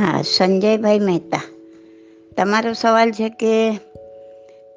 હા, 0.00 0.22
સંજયભાઈ 0.22 0.98
મહેતા. 0.98 1.42
તમારો 2.36 2.72
સવાલ 2.72 3.12
છે 3.12 3.28
કે 3.28 3.70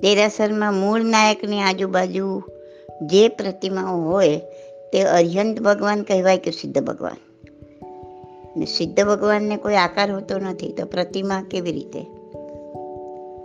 દેરાસરમાં 0.01 0.73
મૂળ 0.73 1.03
નાયકની 1.03 1.61
આજુબાજુ 1.61 2.43
જે 3.01 3.27
પ્રતિમાઓ 3.27 4.01
હોય 4.01 4.41
તે 4.93 5.01
અર્યંત 5.01 5.61
ભગવાન 5.61 6.01
કહેવાય 6.01 6.37
કે 6.37 6.51
સિદ્ધ 6.51 6.83
ભગવાન? 6.83 7.15
ને 8.57 8.65
સિદ્ધ 8.65 9.03
ભગવાનને 9.03 9.57
કોઈ 9.57 9.75
આકાર 9.75 10.11
હોતો 10.11 10.37
નથી, 10.37 10.71
તો 10.71 10.85
પ્રતિમા 10.85 11.43
કેવી 11.51 11.71
રીતે? 11.71 12.01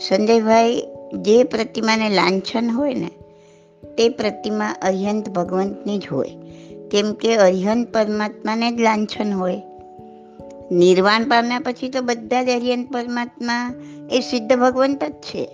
સંજયભાઈ, 0.08 0.82
જે 1.12 1.44
પ્રતિમાને 1.44 2.08
લાંછન 2.08 2.70
હોય 2.70 2.94
ને, 2.94 3.10
તે 3.98 4.08
પ્રતિમા 4.08 4.76
અર્યંત 4.82 5.28
ભગવંતની 5.28 5.98
જ 5.98 6.02
હોય. 6.12 6.30
કેમ 6.90 7.12
કે 7.12 7.34
અર્યંત 7.36 7.94
પરમાત્માને 7.94 8.72
જ 8.72 8.80
લાંછન 8.80 9.32
હોય. 9.32 9.62
નિર્વાણ 10.72 11.28
પામ્યા 11.28 11.58
પછી 11.58 11.88
તો 11.88 12.02
બધા 12.02 12.42
જ 12.42 12.48
અર્યંત 12.48 12.92
પરમાત્મા 12.92 13.74
એ 14.10 14.20
સિદ્ધ 14.20 14.52
ભગવંત 14.56 15.04
જ 15.04 15.12
છે. 15.12 15.44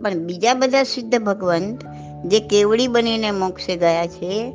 પણ 0.00 0.14
બીજા 0.14 0.54
બધા 0.54 0.82
સિદ્ધ 0.82 1.18
ભગવંત 1.18 1.84
જે 2.26 2.40
કેવડી 2.40 2.88
બનીને 2.88 3.30
મોક્ષે 3.30 3.76
ગયા 3.76 4.06
છે, 4.06 4.52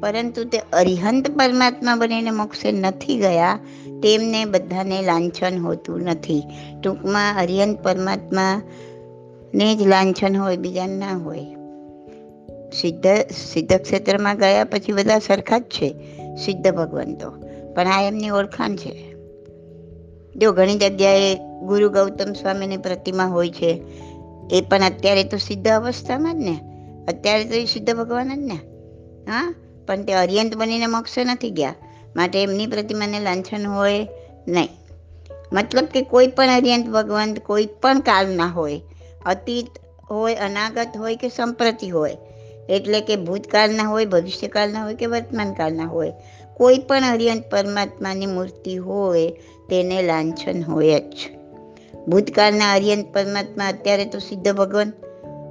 પરંતુ 0.00 0.44
તે 0.44 0.58
અરિહંત 0.58 1.30
પરમાત્મા 1.30 1.96
બનીને 1.96 2.30
મોક્ષે 2.30 2.72
નથી 2.72 3.16
ગયા, 3.18 3.58
તેમને 4.02 4.44
બધાને 4.44 5.02
લાંછન 5.02 5.58
હોતું 5.58 6.00
નથી. 6.00 6.42
ટૂંકમાં 6.82 7.38
અરિહંત 7.38 7.82
પરમાત્મા 7.82 8.62
ને 9.54 9.76
જ 9.76 9.82
લાંછન 9.82 10.36
હોય 10.36 10.56
બીજા 10.56 10.86
ના 10.86 11.18
હોય. 11.18 11.44
સિદ્ધ 12.80 13.06
સિદ્ધ 13.52 13.72
ક્ષેત્રમાં 13.72 14.36
ગયા 14.36 14.64
પછી 14.64 14.92
બધા 14.92 15.18
સરખા 15.18 15.58
જ 15.58 15.62
છે, 15.62 15.94
સિદ્ધ 16.36 16.70
ભગવંતો. 16.70 17.51
પણ 17.74 17.86
આ 17.86 18.02
એમની 18.02 18.30
ઓળખાણ 18.30 18.76
છે. 18.76 19.12
જો 20.36 20.52
ઘણી 20.52 20.74
જગ્યાએ 20.74 21.34
ગુરુ 21.62 21.88
ગૌતમ 21.90 22.32
સ્વામીની 22.32 22.76
પ્રતિમા 22.76 23.26
હોય 23.26 23.50
છે, 23.50 23.82
એ 24.52 24.60
પણ 24.60 24.82
અત્યારે 24.82 25.24
તો 25.24 25.36
સિદ્ધ 25.36 25.68
અવસ્થામાં 25.68 26.34
જ 26.34 26.42
ને. 26.42 26.58
અત્યારે 27.08 27.44
તો 27.44 27.54
એ 27.54 27.64
સિદ્ધ 27.64 27.96
ભગવાન 27.96 28.34
જ 28.34 28.38
ને. 28.38 28.58
હા, 29.28 29.54
પણ 29.86 30.02
તે 30.02 30.12
અર્યંત 30.12 30.56
બનીને 30.56 30.86
મોક્ષે 30.86 31.24
નથી 31.24 31.50
ગયા. 31.50 31.74
માટે 32.16 32.42
એમની 32.42 32.66
પ્રતિમાને 32.66 33.20
લાંછન 33.20 33.66
હોય 33.66 34.08
નહીં. 34.48 34.68
મતલબ 35.52 35.84
કે 35.84 36.02
કોઈ 36.02 36.26
પણ 36.26 36.48
અર્યંત 36.48 36.88
ભગવાન 36.88 37.34
કોઈ 37.34 37.66
પણ 37.66 38.00
કાળના 38.00 38.46
હોય, 38.46 38.80
અતીત 39.26 39.66
હોય, 40.10 40.34
અનાગત 40.34 40.88
હોય 40.98 41.16
કે 41.16 41.28
સંપ્રતિ 41.28 41.88
હોય, 41.88 42.16
એટલે 42.68 43.00
કે 43.00 43.16
ભૂતકાળના 43.16 43.82
હોય, 43.82 44.04
ભવિષ્યકાળના 44.04 44.84
હોય 44.84 44.94
કે 44.94 45.06
વર્તમાનકાળના 45.06 45.84
હોય 45.84 46.12
કોઈ 46.62 46.78
પણ 46.78 47.02
અર્યંત 47.04 47.50
પરમાત્માની 47.50 48.26
મૂર્તિ 48.26 48.76
હોય, 48.76 49.28
તેને 49.68 50.02
લાંછન 50.02 50.62
હોય 50.62 51.00
જ. 51.00 51.14
ભૂતકાળના 52.08 52.72
અર્યંત 52.72 53.14
પરમાત્મા 53.14 53.68
અત્યારે 53.68 54.04
તો 54.04 54.18
સિદ્ધ 54.18 54.52
ભગવાન, 54.52 54.92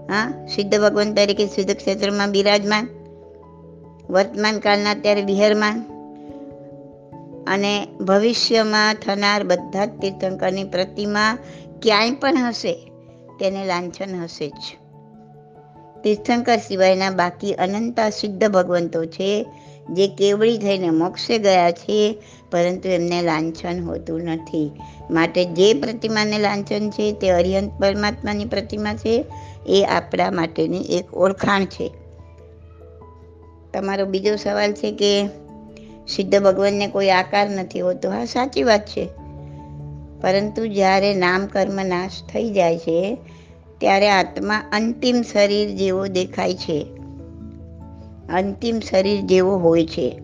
હા, 0.10 0.47
સિદ્ધ 0.56 0.82
ભગવાન 0.82 1.13
તરીકે 1.13 1.47
સિદ્ધ 1.47 1.76
ક્ષેત્રમાં 1.76 2.32
બિરાજમાન, 2.32 2.88
વર્તમાન 4.10 4.60
કાળના 4.60 4.91
અત્યારે 4.91 5.21
વિહરમાન 5.21 5.80
અને 7.47 7.88
ભવિષ્યમાં 8.02 8.93
થનાર 8.93 9.43
બધા 9.43 9.86
જ 9.86 9.89
તીર્થંકરની 9.89 10.63
પ્રતિમા 10.63 11.38
ક્યાંય 11.82 12.12
પણ 12.12 12.38
હશે, 12.38 12.91
તેને 13.39 13.65
લાંછન 13.65 14.24
હશે 14.24 14.50
જ. 14.50 14.78
તીર્થંકર 16.04 16.58
સિવાયના 16.58 17.10
બાકી 17.10 17.54
અનંતા 17.54 18.10
સિદ્ધ 18.10 18.52
ભગવંતો 18.52 19.06
છે 19.06 19.45
જે 19.91 20.08
કેવળી 20.08 20.58
થઈને 20.58 20.89
મોક્ષે 20.89 21.38
ગયા 21.38 21.71
છે, 21.71 22.17
પરંતુ 22.51 22.89
એમને 22.89 23.21
લાંછન 23.21 23.86
હોતું 23.86 24.21
નથી. 24.21 24.71
માટે 25.12 25.45
જે 25.45 25.73
પ્રતિમાને 25.73 26.38
લાંછન 26.39 26.89
છે, 26.89 27.12
તે 27.12 27.30
અરિહંત 27.30 27.82
પરમાત્માની 27.82 28.45
પ્રતિમા 28.45 28.93
છે, 28.93 29.25
એ 29.67 29.86
આપણા 29.89 30.32
માટેની 30.32 30.82
એક 30.82 31.13
ઓળખાણ 31.13 31.65
છે. 31.65 31.91
તમારો 33.73 34.06
બીજો 34.06 34.36
સવાલ 34.36 34.73
છે 34.73 34.91
કે 34.91 35.27
સિદ્ધ 36.08 36.41
ભગવાનને 36.41 36.88
કોઈ 36.88 37.10
આકાર 37.10 37.49
નથી 37.49 37.80
હોતો. 37.80 38.10
હા, 38.10 38.25
સાચી 38.25 38.63
વાત 38.63 38.88
છે. 38.88 39.08
પરંતુ 40.21 40.67
જ્યારે 40.67 41.13
નામ 41.13 41.45
કર્મ 41.45 41.88
નાશ 41.88 42.12
થઈ 42.34 42.49
જાય 42.49 42.77
છે, 42.77 43.17
ત્યારે 43.77 44.10
આત્મા 44.10 44.69
અંતિમ 44.71 45.21
શરીર 45.21 45.69
જેવો 45.69 46.08
દેખાય 46.08 46.54
છે. 46.54 47.01
અંતિમ 48.34 48.80
શરીર 48.80 49.22
જેવો 49.22 49.58
હોય 49.58 49.86
છે. 49.86 50.20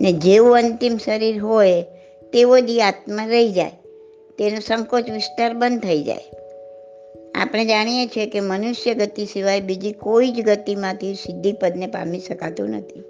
ને 0.00 0.12
જેવું 0.12 0.56
અંતિમ 0.56 0.96
શરીર 0.96 1.38
હોય, 1.38 1.82
તેવો 2.32 2.60
જ 2.60 2.78
આત્મા 2.78 3.26
રહી 3.26 3.52
જાય. 3.52 3.70
તેનો 4.38 4.58
સંકોચ 4.60 5.10
વિસ્તાર 5.10 5.54
બંધ 5.54 5.80
થઈ 5.80 6.02
જાય. 6.02 6.30
આપણે 7.34 7.64
જાણીએ 7.64 8.06
છીએ 8.06 8.26
કે 8.26 8.40
મનુષ્ય 8.40 8.94
ગતિ 8.94 9.26
સિવાય 9.26 9.60
બીજી 9.60 9.92
કોઈ 9.92 10.30
જ 10.30 10.40
ગતિમાંથી 10.42 11.14
સિદ્ધિ 11.14 11.52
પદને 11.52 11.86
પામી 11.86 12.20
શકાતું 12.20 12.70
નથી. 12.70 13.02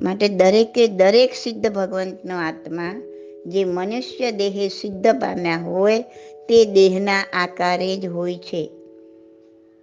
માટે 0.00 0.28
દરેકે 0.28 0.86
દરેક 0.86 1.34
સિદ્ધ 1.34 1.72
ભગવંતનો 1.72 2.36
આત્મા, 2.36 3.02
જે 3.46 3.64
મનુષ્ય 3.64 4.30
દેહે 4.30 4.68
સિદ્ધ 4.68 5.06
પામ્યા 5.06 5.58
હોય, 5.58 6.02
તે 6.48 6.64
દેહના 6.64 7.24
આકારે 7.32 7.96
જ 7.96 8.06
હોય 8.06 8.34
છે. 8.34 8.70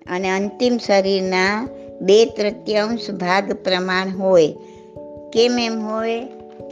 અને 0.06 0.30
અંતિમ 0.30 0.78
શરીરના 0.78 1.68
બે 2.02 2.26
તૃતીયાંશ 2.26 3.12
ભાગ 3.12 3.54
પ્રમાણ 3.54 4.10
હોય. 4.10 4.48
કેમ 5.34 5.60
એમ 5.60 5.80
હોય? 5.80 6.20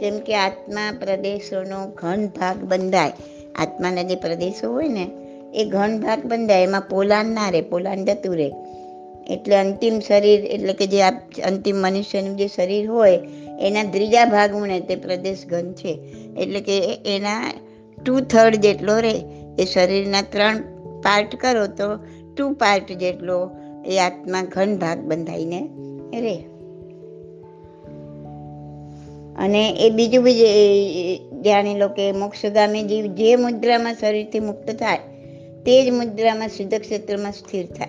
કેમ 0.00 0.18
કે 0.18 0.36
આત્મા 0.36 0.92
પ્રદેશોનો 1.00 1.86
ઘન 1.86 2.26
ભાગ 2.26 2.56
બંધાય. 2.56 3.12
આત્માના 3.54 4.02
જે 4.02 4.14
પ્રદેશો 4.14 4.72
હોય 4.72 4.88
ને, 4.88 5.10
એ 5.54 5.64
ઘન 5.64 6.00
ભાગ 6.00 6.24
બંધાય. 6.24 6.62
એમાં 6.62 6.80
પોલાન 6.80 7.26
ના 7.26 7.50
રહે 7.50 7.60
પોલાન 7.60 8.04
જતું 8.04 8.36
રહે. 8.36 8.50
એટલે 9.30 9.56
અંતિમ 9.56 10.00
શરીર, 10.00 10.40
એટલે 10.40 10.72
કે 10.72 10.86
જે 10.86 11.02
અંતિમ 11.42 11.76
મનુષ્યનું 11.76 12.36
જે 12.36 12.48
શરીર 12.48 12.90
હોય, 12.90 13.18
એના 13.60 13.84
ત્રીજા 13.84 14.24
ભાગ 14.24 14.52
ઉણે 14.52 14.80
તે 14.80 14.96
પ્રદેશ 14.96 15.46
ઘન 15.46 15.72
છે. 15.72 15.98
એટલે 16.38 16.60
કે 16.60 16.78
એના 17.06 17.52
ટુ 18.04 18.20
થર્ડ 18.20 18.56
જેટલો 18.56 18.98
રહે. 18.98 19.24
એ 19.58 19.64
શરીરના 19.64 20.22
ત્રણ 20.22 20.56
પાર્ટ 21.02 21.36
કરો 21.36 21.66
તો 21.66 22.04
ટુ 22.40 22.52
પાર્ટ 22.52 22.92
જેટલો 22.92 23.50
એ 23.86 23.98
આત્મા 23.98 24.42
ઘન 24.42 24.76
ભાગ 24.76 24.98
બંધાઈને 24.98 25.60
રહે 26.20 26.36
અને 29.38 29.70
એ 29.70 29.90
બીજું 29.90 30.24
બીજું 30.24 31.42
જાણી 31.42 31.74
લો 31.74 31.88
કે 31.88 32.12
મોક્ષગામી 32.12 32.82
જીવ 32.82 33.06
જે 33.06 33.36
મુદ્રામાં 33.36 33.94
શરીરથી 33.94 34.40
મુક્ત 34.40 34.70
થાય, 34.70 34.98
તે 35.66 35.84
જ 35.84 35.90
મુદ્રામાં 35.90 36.48
શુદ્ધ 36.48 36.74
ક્ષેત્રમાં 36.74 37.32
સ્થિર 37.32 37.66
થાય. 37.66 37.88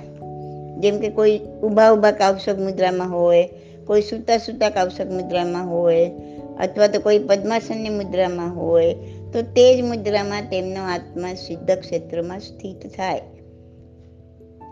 જેમ 0.79 0.99
કે 0.99 1.09
કોઈ 1.09 1.39
ઊભા 1.63 1.91
ઊભા 1.91 2.11
કાવશક 2.11 2.59
મુદ્રામાં 2.59 3.11
હોય, 3.11 3.49
કોઈ 3.87 4.01
સૂતા 4.01 4.37
સૂતા 4.37 4.69
કાવશક 4.69 5.11
મુદ્રામાં 5.11 5.69
હોય, 5.69 6.09
અથવા 6.59 6.87
તો 6.87 6.99
કોઈ 6.99 7.19
પદ્માસનની 7.19 7.89
મુદ્રામાં 7.89 8.55
હોય, 8.55 8.93
તો 9.33 9.41
તે 9.41 9.77
જ 9.77 9.81
મુદ્રામાં 9.81 10.41
તેમનો 10.41 10.81
આત્મા 10.83 11.33
સિદ્ધ 11.33 11.71
ક્ષેત્રમાં 11.71 12.39
સ્થિત 12.39 12.87
થાય. 12.97 13.21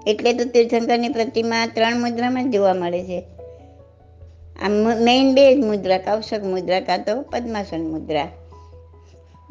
એટલે 0.08 0.34
તો 0.34 0.44
તીર્થંકરની 0.44 1.10
પ્રતિમા 1.10 1.66
ત્રણ 1.66 2.00
મુદ્રામાં 2.00 2.52
જ 2.52 2.54
જોવા 2.54 2.74
મળે 2.74 3.04
છે. 3.04 3.24
આ 4.66 4.70
મેઇન 5.00 5.34
બે 5.34 5.56
જ 5.56 5.66
મુદ્રા, 5.66 5.98
કૌશક 5.98 6.44
મુદ્રા 6.44 6.80
કાં 6.80 7.04
તો 7.04 7.22
પદ્માસન 7.22 7.92
મુદ્રા. 7.92 8.28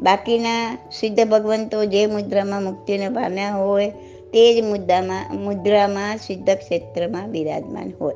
બાકીના 0.00 0.78
સિદ્ધ 0.92 1.28
ભગવંતો 1.28 1.84
જે 1.84 2.06
મુદ્રામાં 2.06 2.62
મુક્તિને 2.62 3.08
પામ્યા 3.08 3.56
હોય, 3.56 3.90
તે 4.32 4.60
જ 4.60 4.64
મુદ્દામાં, 4.64 5.36
મુદ્રામાં 5.36 6.16
સિદ્ધ 6.16 6.50
ક્ષેત્રમાં 6.50 7.30
બિરાજમાન 7.30 7.92
હોય. 8.00 8.14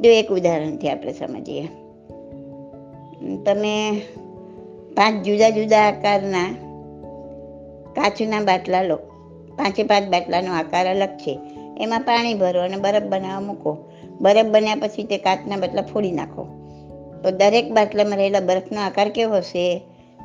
જો 0.00 0.10
એક 0.10 0.28
ઉદાહરણથી 0.28 0.88
આપણે 0.88 1.12
સમજીએ. 1.12 1.68
તમે 3.44 4.00
પાંચ 4.94 5.26
જુદા 5.26 5.50
જુદા 5.50 5.78
આકારના 5.80 6.52
કાચના 7.94 8.40
બાટલા 8.40 8.82
લો. 8.82 8.98
પાંચે 9.56 9.82
પાંચ 9.82 10.08
બાટલાનો 10.08 10.54
આકાર 10.54 10.86
અલગ 10.86 11.08
છે. 11.08 11.40
એમાં 11.80 12.00
પાણી 12.00 12.34
ભરો 12.34 12.62
અને 12.62 12.76
બરફ 12.76 13.02
બનાવવા 13.02 13.40
મૂકો. 13.40 13.78
બરફ 14.20 14.46
બન્યા 14.46 14.74
પછી 14.74 15.02
તે 15.02 15.18
કાચના 15.18 15.56
બાટલા 15.56 15.82
ફોડી 15.82 16.12
નાખો. 16.12 16.42
તો 17.22 17.30
દરેક 17.30 17.72
બાટલામાં 17.72 18.16
રહેલા 18.16 18.40
બરફનો 18.40 18.80
આકાર 18.80 19.08
કેવો 19.08 19.34
હશે? 19.34 19.80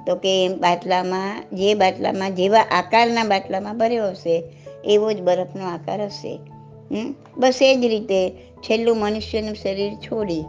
તો 0.08 0.16
કે 0.16 0.46
એમ 0.46 0.58
બાટલામાં, 0.58 1.56
જે 1.56 1.74
બાટલામાં, 1.74 2.36
જેવા 2.36 2.60
આકારના 2.60 3.24
બાટલામાં 3.24 3.78
ભર્યો 3.78 4.08
હશે, 4.08 4.44
એવો 4.86 5.14
જ 5.14 5.22
બરફનો 5.22 5.66
આકાર 5.66 6.04
હશે. 6.04 6.40
બસ 7.38 7.60
એ 7.62 7.76
જ 7.76 7.86
રીતે 7.86 8.30
છેલ્લું 8.30 8.98
મનુષ્યનું 8.98 9.56
શરીર 9.56 9.94
છોડી 9.94 10.42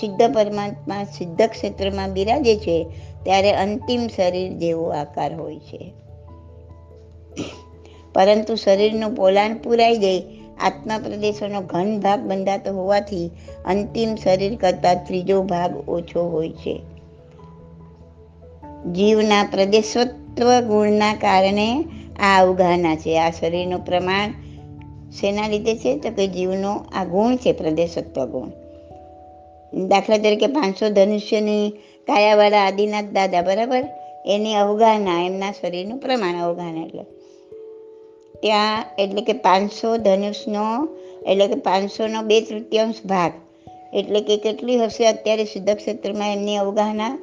સિદ્ધ 0.00 0.34
પરમાત્મા 0.34 1.04
સિદ્ધ 1.04 1.42
ક્ષેત્રમાં 1.42 2.12
બિરાજે 2.12 2.56
છે, 2.56 2.86
ત્યારે 3.22 3.52
અંતિમ 3.52 4.06
શરીર 4.06 4.52
જેવો 4.52 4.88
આકાર 4.88 5.34
હોય 5.34 5.58
છે. 5.58 5.92
પરંતુ 8.18 8.54
શરીરનું 8.54 9.14
પોલાણ 9.14 9.54
પૂરાઈ 9.54 9.98
ગઈ. 9.98 10.20
આત્મા 10.60 10.98
પ્રદેશોનો 10.98 11.60
ઘન 11.60 12.00
ભાગ 12.00 12.20
બંધાતો 12.20 12.74
હોવાથી 12.74 13.30
અંતિમ 13.66 14.14
શરીર 14.14 14.56
કરતાં 14.56 15.06
ત્રીજો 15.06 15.42
ભાગ 15.42 15.88
ઓછો 15.88 16.30
હોય 16.30 16.50
છે. 16.50 16.80
જીવના 18.92 19.44
પ્રદેશત્વ 19.44 20.60
ગુણના 20.60 21.14
કારણે 21.14 21.84
આ 22.20 22.42
અવગાહના 22.42 22.96
છે. 22.96 23.18
આ 23.18 23.30
શરીરનું 23.30 23.84
પ્રમાણ 23.84 24.30
શેના 25.20 25.48
લીધે 25.48 25.76
છે? 25.76 25.96
તો 25.96 26.10
કે 26.10 26.28
જીવનો 26.28 26.84
આ 26.92 27.04
ગુણ 27.04 27.36
છે, 27.36 27.52
પ્રદેશત્વ 27.52 28.26
ગુણ. 28.26 28.48
દાખલા 29.88 30.18
તરીકે 30.18 30.46
પાંચસો 30.46 30.88
ધનુષ્યની 30.88 31.70
કાયાવાળા 32.06 32.66
આદિનાથ 32.66 33.04
દાદા, 33.04 33.42
બરાબર? 33.42 33.84
એની 34.26 34.54
અવગાહના 34.54 35.26
એમના 35.26 35.52
શરીરનું 35.52 35.98
પ્રમાણ 35.98 36.42
અવગાહના 36.42 36.86
એટલે. 36.86 37.04
ત્યાં 38.42 38.84
એટલે 38.98 39.22
કે 39.22 39.32
પાંચસો 39.32 39.96
ધનુષનો, 39.96 40.88
એટલે 41.26 41.46
કે 41.46 41.54
પાંચસોનો 41.54 42.22
બે 42.22 42.40
તૃતીયાંશ 42.40 42.94
ભાગ. 43.06 43.32
એટલે 43.94 44.20
કે 44.20 44.36
કેટલી 44.36 44.78
હશે 44.78 45.06
અત્યારે 45.06 45.44
સિદ્ધ 45.44 45.70
ક્ષેત્રમાં 45.70 46.32
એમની 46.32 46.56
અવગાહના 46.56 47.18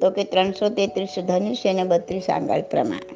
તો 0.00 0.10
કે 0.10 0.24
ત્રણસો 0.24 0.68
તેત્રીસ 0.68 1.18
ધનુષ્ય 1.18 1.68
અને 1.68 1.84
બત્રીસ 1.84 2.30
આંગળ 2.30 2.62
પ્રમાણ. 2.70 3.06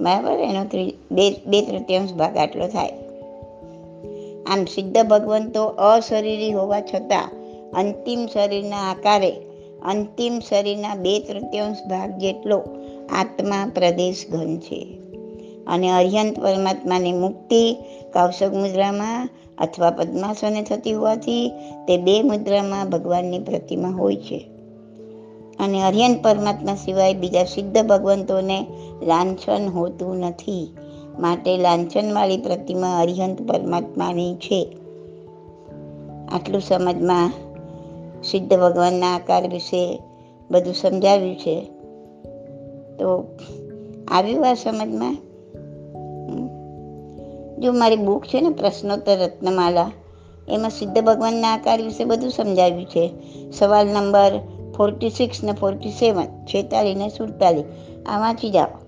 બરાબર? 0.00 0.38
એનો 0.38 0.64
બે 1.12 1.30
બે 1.46 1.62
તૃતીયાંશ 1.62 2.12
ભાગ 2.12 2.36
આટલો 2.36 2.68
થાય. 2.68 2.92
આમ 4.46 4.64
સિદ્ધ 4.64 5.06
ભગવંતો 5.06 5.64
અશરીરી 5.66 6.52
હોવા 6.52 6.80
છતાં 6.80 7.30
અંતિમ 7.72 8.26
શરીરના 8.26 8.76
આકારે, 8.76 9.30
અંતિમ 9.82 10.38
શરીરના 10.38 10.94
બે 10.94 11.20
તૃતીયાંશ 11.20 11.76
ભાગ 11.86 12.18
જેટલો 12.18 12.64
આત્મા 13.12 13.70
પ્રદેશ 13.74 14.26
ઘન 14.30 14.58
છે. 14.58 14.99
અને 15.70 15.90
અર્યંત 15.90 16.40
પરમાત્માની 16.40 17.12
મુક્તિ 17.12 17.74
કૌશક 18.12 18.54
મુદ્રામાં 18.54 19.28
અથવા 19.58 19.90
પદ્માસને 19.90 20.62
થતી 20.62 20.92
હોવાથી 20.92 21.48
તે 21.88 21.96
બે 21.96 22.22
મુદ્રામાં 22.22 22.90
ભગવાનની 22.90 23.38
પ્રતિમા 23.38 23.88
હોય 23.88 24.16
છે. 24.16 24.50
અને 25.58 25.82
અર્યંત 25.82 26.24
પરમાત્મા 26.24 26.74
સિવાય 26.74 27.14
બીજા 27.14 27.44
સિદ્ધ 27.44 27.86
ભગવંતોને 27.86 28.66
લાંછન 29.02 29.68
હોતું 29.68 30.16
નથી. 30.16 30.76
માટે 31.18 31.58
લાંછનવાળી 31.58 32.36
પ્રતિમા 32.36 32.98
અરિહંત 33.00 33.48
પરમાત્માની 33.48 34.34
છે. 34.34 34.76
આટલું 36.32 36.60
સમજમાં 36.60 37.32
સિદ્ધ 38.22 38.58
ભગવાનના 38.58 39.16
આકાર 39.16 39.48
વિશે 39.48 40.02
બધું 40.50 40.74
સમજાવ્યું 40.74 41.36
છે. 41.36 41.60
તો 42.98 43.24
આવ્યું 44.08 44.50
આ 44.50 44.54
સમજમાં? 44.54 45.16
જો 47.60 47.72
મારી 47.72 47.96
બુક 47.96 48.24
છે 48.24 48.40
ને 48.40 48.50
પ્રશ્નોત્તર 48.50 49.18
રત્નમાલા, 49.18 49.90
એમાં 50.48 50.70
સિદ્ધ 50.70 50.98
ભગવાનના 50.98 51.54
આકાર 51.54 51.82
વિશે 51.82 52.04
બધું 52.04 52.30
સમજાવ્યું 52.30 52.84
છે. 52.84 53.12
સવાલ 53.52 53.88
નંબર 53.88 54.32
ફોર્ટી 54.76 55.10
સિક્સ 55.10 55.44
ને 55.44 55.52
ફોર્ટી 55.52 55.90
સેવન 55.90 56.24
છેતાલીસ 56.24 56.96
ને 56.96 57.08
સુડતાલીસ 57.08 57.64
આ 58.06 58.20
વાંચી 58.20 58.50
જાઓ. 58.50 58.78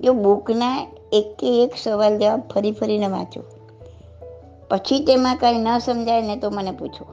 જો 0.00 0.12
બુકના 0.12 0.86
એકે 1.12 1.62
એક 1.62 1.72
સવાલ 1.82 2.18
જવાબ 2.18 2.40
ફરી 2.54 2.72
ફરીને 2.72 3.06
વાંચો. 3.06 3.40
પછી 4.70 5.04
તેમાં 5.04 5.36
કાંઈ 5.36 5.54
ન 5.54 5.78
સમજાય 5.78 6.22
ને 6.22 6.36
તો 6.36 6.50
મને 6.50 6.70
પૂછો. 6.70 7.06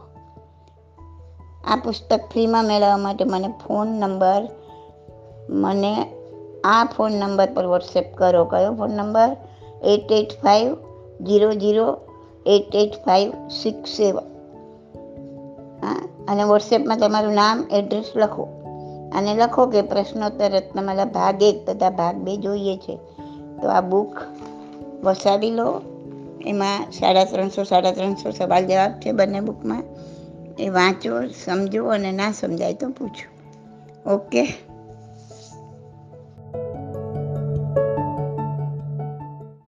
આ 1.67 1.75
પુસ્તક 1.75 2.19
ફ્રીમાં 2.31 2.65
મેળવવા 2.65 2.97
માટે 2.97 3.25
મને 3.25 3.47
ફોન 3.47 3.87
નંબર, 3.87 4.47
મને 5.49 6.05
આ 6.63 6.85
ફોન 6.85 7.11
નંબર 7.11 7.47
પર 7.53 7.65
વોટ્સએપ 7.65 8.15
કરો. 8.15 8.45
કયો 8.45 8.73
phone 8.73 8.91
number? 8.91 9.37
Eight 9.85 10.11
eight 10.11 10.41
five 10.43 10.75
zero 11.21 11.53
zero 11.53 11.97
eight 12.45 12.75
eight 12.75 13.05
five 13.05 13.31
six 13.47 13.89
seven 13.89 14.35
હા 15.83 16.09
અને 16.27 16.43
વોટ્સએપમાં 16.43 16.97
તમારું 16.97 17.33
નામ 17.33 17.67
એડ્રેસ 17.71 18.11
લખો. 18.15 18.43
અને 19.15 19.35
લખો 19.35 19.65
કે 19.65 19.81
પ્રશ્નોત્તર 19.81 20.51
રત્નમાલા 20.51 21.05
ભાગ, 21.05 21.43
એક 21.43 21.69
તથા 21.69 21.89
ભાગ 21.89 22.15
બે 22.15 22.37
જોઈએ 22.37 22.77
છે. 22.77 22.99
તો 23.61 23.67
આ 23.67 23.81
બુક 23.81 24.21
વસાવી 25.03 25.51
લો. 25.51 25.81
એમાં 26.45 26.91
સાડા 26.91 27.25
ત્રણસો 27.25 27.63
સાડા 27.63 27.91
ત્રણસો 27.91 28.31
સવાલ 28.31 28.65
જવાબ 28.65 28.91
છે 28.91 29.11
બંને 29.11 29.39
બુકમાં 29.39 29.83
એ 30.59 30.69
વાંચો, 30.69 31.27
સમજો 31.45 31.85
અને 31.85 32.11
ના 32.11 32.31
સમજાય 32.31 32.73
તો 32.73 32.89
પૂછો. 32.89 33.35
ઓકે 34.13 34.64